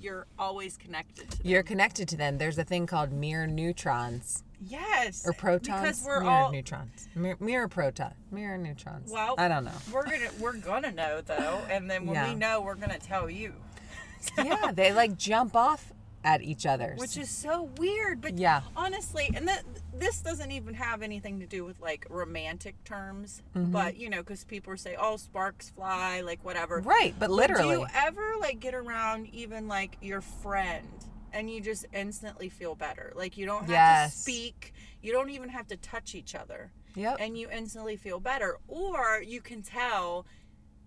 you're 0.00 0.26
always 0.38 0.76
connected 0.76 1.30
to 1.30 1.38
them. 1.38 1.46
You're 1.46 1.62
connected 1.62 2.06
to 2.08 2.16
them. 2.18 2.36
There's 2.36 2.58
a 2.58 2.64
thing 2.64 2.86
called 2.86 3.10
mirror 3.10 3.46
neutrons 3.46 4.42
yes, 4.66 5.26
or 5.26 5.32
protons. 5.32 5.80
because 5.80 6.02
we're 6.04 6.20
mirror 6.20 6.32
all 6.32 6.52
neutrons. 6.52 7.08
Mir- 7.14 7.36
mirror 7.40 7.68
proton. 7.68 8.14
Mirror 8.30 8.58
neutrons. 8.58 9.10
Well, 9.12 9.34
I 9.38 9.48
don't 9.48 9.64
know. 9.64 9.72
We're 9.92 10.04
gonna 10.04 10.30
we're 10.40 10.56
gonna 10.56 10.92
know 10.92 11.20
though, 11.20 11.60
and 11.70 11.90
then 11.90 12.06
when 12.06 12.14
Yeah. 12.14 12.28
we 12.30 12.34
know, 12.34 12.60
we're 12.60 12.74
gonna 12.74 12.98
tell 12.98 13.28
you, 13.30 13.54
yeah, 14.38 14.72
they 14.72 14.92
like 14.92 15.16
jump 15.16 15.54
off 15.56 15.92
at 16.26 16.40
each 16.40 16.64
other. 16.64 16.94
which 16.96 17.18
is 17.18 17.28
so 17.28 17.64
weird. 17.76 18.22
But 18.22 18.38
Yeah. 18.38 18.62
honestly, 18.74 19.28
and 19.34 19.46
that 19.46 19.62
this 19.92 20.20
doesn't 20.22 20.50
even 20.52 20.72
have 20.72 21.02
anything 21.02 21.38
to 21.40 21.46
do 21.46 21.66
with 21.66 21.78
like 21.80 22.06
romantic 22.08 22.82
terms, 22.84 23.42
Mm-hmm. 23.54 23.72
but 23.72 23.96
you 23.98 24.08
know, 24.08 24.18
because 24.22 24.42
people 24.44 24.74
say, 24.78 24.96
"Oh, 24.98 25.16
sparks 25.18 25.68
fly," 25.70 26.22
like 26.22 26.42
whatever. 26.44 26.80
right, 26.80 27.14
but 27.18 27.30
literally. 27.30 27.74
Do 27.74 27.80
you 27.82 27.86
ever 27.94 28.34
like 28.40 28.58
get 28.60 28.74
around 28.74 29.26
even 29.34 29.68
like 29.68 29.98
your 30.00 30.22
friend? 30.22 30.86
And 31.34 31.50
you 31.50 31.60
just 31.60 31.84
instantly 31.92 32.48
feel 32.48 32.74
better. 32.74 33.12
Like 33.14 33.36
you 33.36 33.44
don't 33.44 33.62
have 33.62 33.70
Yes. 33.70 34.14
to 34.14 34.20
speak. 34.20 34.72
You 35.02 35.12
don't 35.12 35.28
even 35.30 35.48
have 35.50 35.66
to 35.66 35.76
touch 35.76 36.14
each 36.14 36.34
other. 36.34 36.70
yep. 36.96 37.16
and 37.20 37.36
you 37.36 37.48
instantly 37.50 37.96
feel 37.96 38.20
better 38.20 38.56
or 38.68 39.20
you 39.20 39.40
can 39.40 39.62
tell 39.62 40.24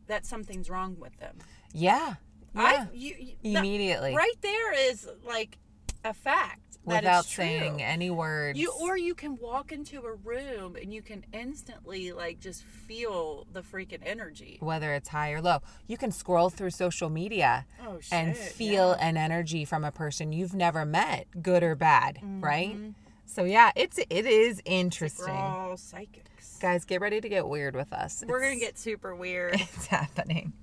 that 0.08 0.26
something's 0.26 0.70
wrong 0.70 0.96
with 0.98 1.16
them 1.20 1.36
yeah. 1.74 2.14
Yeah. 2.56 2.62
I, 2.62 2.88
you, 2.94 3.14
you- 3.44 3.54
that- 3.54 3.60
Immediately. 3.60 4.16
right 4.16 4.40
there 4.42 4.90
is 4.90 5.06
like 5.26 5.58
a 6.06 6.14
fact 6.14 6.67
Without 6.88 7.26
saying 7.26 7.82
any 7.84 8.10
words. 8.10 8.58
you 8.58 8.72
or 8.82 8.98
you 8.98 9.14
can 9.14 9.38
walk 9.38 9.72
into 9.72 10.02
a 10.02 10.14
room 10.14 10.76
and 10.82 10.94
you 10.94 11.02
can 11.02 11.26
instantly 11.34 12.12
like 12.12 12.40
just 12.40 12.64
feel 12.64 13.46
the 13.54 13.62
freaking 13.62 14.02
energy 14.06 14.58
whether 14.62 14.94
it's 14.94 15.10
high 15.10 15.32
or 15.32 15.42
low. 15.42 15.60
You 15.88 15.98
can 15.98 16.12
scroll 16.12 16.50
through 16.50 16.72
social 16.72 17.10
media 17.10 17.66
oh 17.86 18.00
shit 18.00 18.14
and 18.14 18.38
feel 18.38 18.96
yeah. 18.98 19.08
an 19.08 19.18
energy 19.18 19.66
from 19.66 19.84
a 19.84 19.92
person 19.92 20.32
you've 20.32 20.54
never 20.56 20.86
met, 20.86 21.28
good 21.42 21.64
or 21.64 21.76
bad, 21.76 22.16
Mm-hmm. 22.18 22.42
right? 22.42 22.78
So 23.26 23.44
yeah, 23.44 23.72
it's 23.76 23.98
it 23.98 24.26
is 24.26 24.62
we're 24.66 24.74
interesting. 24.74 25.34
all 25.36 25.76
psychics 25.78 26.58
Guys, 26.60 26.86
get 26.86 27.02
ready 27.02 27.22
to 27.22 27.30
get 27.30 27.48
weird 27.48 27.76
with 27.76 27.92
us. 27.94 28.24
we're 28.28 28.42
gonna 28.42 28.56
get 28.60 28.80
super 28.80 29.14
weird 29.16 29.54
it's 29.60 29.88
happening. 29.88 30.54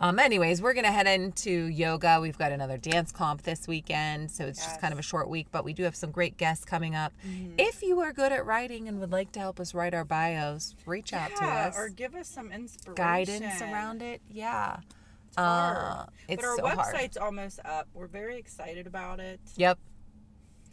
Um, 0.00 0.20
anyways, 0.20 0.62
we're 0.62 0.74
gonna 0.74 0.92
head 0.92 1.08
into 1.08 1.50
yoga. 1.50 2.20
We've 2.20 2.38
got 2.38 2.52
another 2.52 2.76
dance 2.78 3.10
comp 3.10 3.42
this 3.42 3.66
weekend, 3.66 4.30
so 4.30 4.44
it's 4.46 4.64
just 4.64 4.80
kind 4.80 4.92
of 4.92 4.98
a 4.98 5.02
short 5.02 5.28
week, 5.28 5.48
but 5.50 5.64
we 5.64 5.72
do 5.72 5.82
have 5.82 5.96
some 5.96 6.12
great 6.12 6.36
guests 6.36 6.64
coming 6.64 6.94
up. 6.94 7.12
Mm-hmm. 7.26 7.54
If 7.58 7.82
you 7.82 7.98
are 8.00 8.12
good 8.12 8.30
at 8.30 8.46
writing 8.46 8.86
and 8.86 9.00
would 9.00 9.10
like 9.10 9.32
to 9.32 9.40
help 9.40 9.58
us 9.58 9.74
write 9.74 9.94
our 9.94 10.04
bios, 10.04 10.76
reach 10.86 11.12
out 11.12 11.30
to 11.36 11.44
Yeah, 11.44 11.66
us. 11.66 11.76
or 11.76 11.88
give 11.88 12.14
us 12.14 12.28
some 12.28 12.52
inspiration 12.52 12.94
Guidance 12.94 13.60
around 13.60 14.02
it, 14.02 14.20
yeah. 14.30 14.76
hard. 15.36 15.76
Uh, 15.76 16.06
it's 16.28 16.42
but 16.42 16.48
our 16.48 16.56
so 16.58 16.66
hard. 16.68 16.78
website's 16.94 17.16
almost 17.16 17.60
up 17.64 17.86
we're 17.94 18.06
very 18.08 18.38
excited 18.38 18.86
about 18.88 19.20
it 19.20 19.40
Yep. 19.56 19.78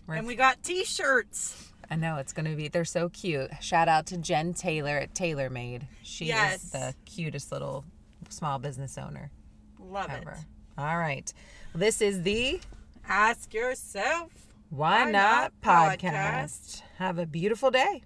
We're 0.08 0.16
and 0.16 0.26
we 0.28 0.36
got 0.36 0.62
t-shirts 0.64 1.72
I 1.90 1.96
know 1.98 2.18
it's 2.18 2.34
gonna 2.34 2.56
be. 2.56 2.68
They're 2.68 2.84
so 2.84 3.10
cute. 3.10 3.52
Shout 3.62 3.88
out 3.88 4.08
to 4.08 4.18
Jen 4.18 4.56
Taylor 4.56 4.98
at 4.98 5.14
TaylorMade. 5.14 5.84
She 6.02 6.26
Yes. 6.26 6.64
is 6.64 6.72
the 6.72 6.96
cutest 7.06 7.52
little 7.52 7.86
small 8.30 8.60
business 8.60 8.98
owner 8.98 9.32
love 9.80 10.10
ever. 10.10 10.32
it 10.32 10.38
All 10.78 10.98
right, 10.98 11.32
this 11.74 12.02
is 12.02 12.24
the 12.24 12.60
ask 13.08 13.54
yourself 13.54 14.32
Why, 14.70 15.06
Why 15.06 15.12
Not, 15.12 15.54
Not 15.64 16.00
podcast. 16.00 16.02
podcast. 16.02 16.82
Have 16.98 17.18
a 17.20 17.26
beautiful 17.26 17.72
day. 17.72 18.04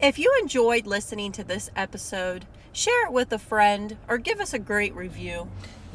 if 0.00 0.18
you 0.18 0.32
enjoyed 0.40 0.86
listening 0.86 1.32
to 1.32 1.42
this 1.42 1.70
episode 1.74 2.44
share 2.72 3.06
it 3.06 3.12
with 3.12 3.32
a 3.32 3.38
friend 3.38 3.96
or 4.08 4.18
give 4.18 4.40
us 4.40 4.52
a 4.52 4.58
great 4.58 4.94
review 4.94 5.48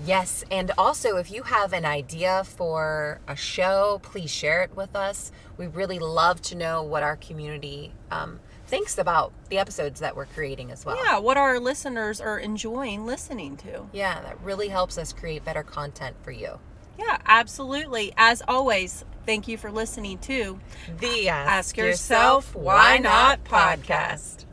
Yes, 0.06 0.44
and 0.50 0.72
also 0.78 1.18
if 1.18 1.30
you 1.32 1.44
have 1.44 1.74
an 1.74 1.86
idea 1.86 2.44
for 2.44 3.20
a 3.28 3.36
show, 3.36 4.00
please 4.04 4.32
share 4.32 4.64
it 4.64 4.76
with 4.76 4.96
us. 4.96 5.32
We 5.58 5.68
really 5.68 6.00
love 6.00 6.42
to 6.44 6.56
know 6.56 6.82
what 6.84 7.04
our 7.04 7.16
community 7.18 7.94
um, 8.10 8.40
thinks 8.66 8.98
about 8.98 9.32
the 9.50 9.58
episodes 9.58 10.00
that 10.00 10.16
we're 10.16 10.26
creating 10.26 10.72
as 10.72 10.86
well. 10.86 10.96
yeah 11.04 11.18
what 11.20 11.38
our 11.38 11.60
listeners 11.60 12.22
are 12.22 12.40
enjoying 12.40 13.06
listening 13.06 13.58
to 13.58 13.86
Yeah, 13.92 14.22
that 14.22 14.42
really 14.42 14.70
helps 14.70 14.98
us 14.98 15.12
create 15.14 15.44
better 15.44 15.64
content 15.64 16.16
for 16.24 16.32
you. 16.32 16.60
yeah 16.98 17.18
absolutely 17.26 18.14
as 18.18 18.42
always 18.48 19.04
thank 19.26 19.48
you 19.48 19.58
for 19.58 19.72
listening 19.72 20.18
to 20.20 20.60
The 21.00 21.28
Ask 21.30 21.76
Yourself 21.78 22.56
Why 22.56 22.98
Not 22.98 23.44
podcast. 23.44 24.46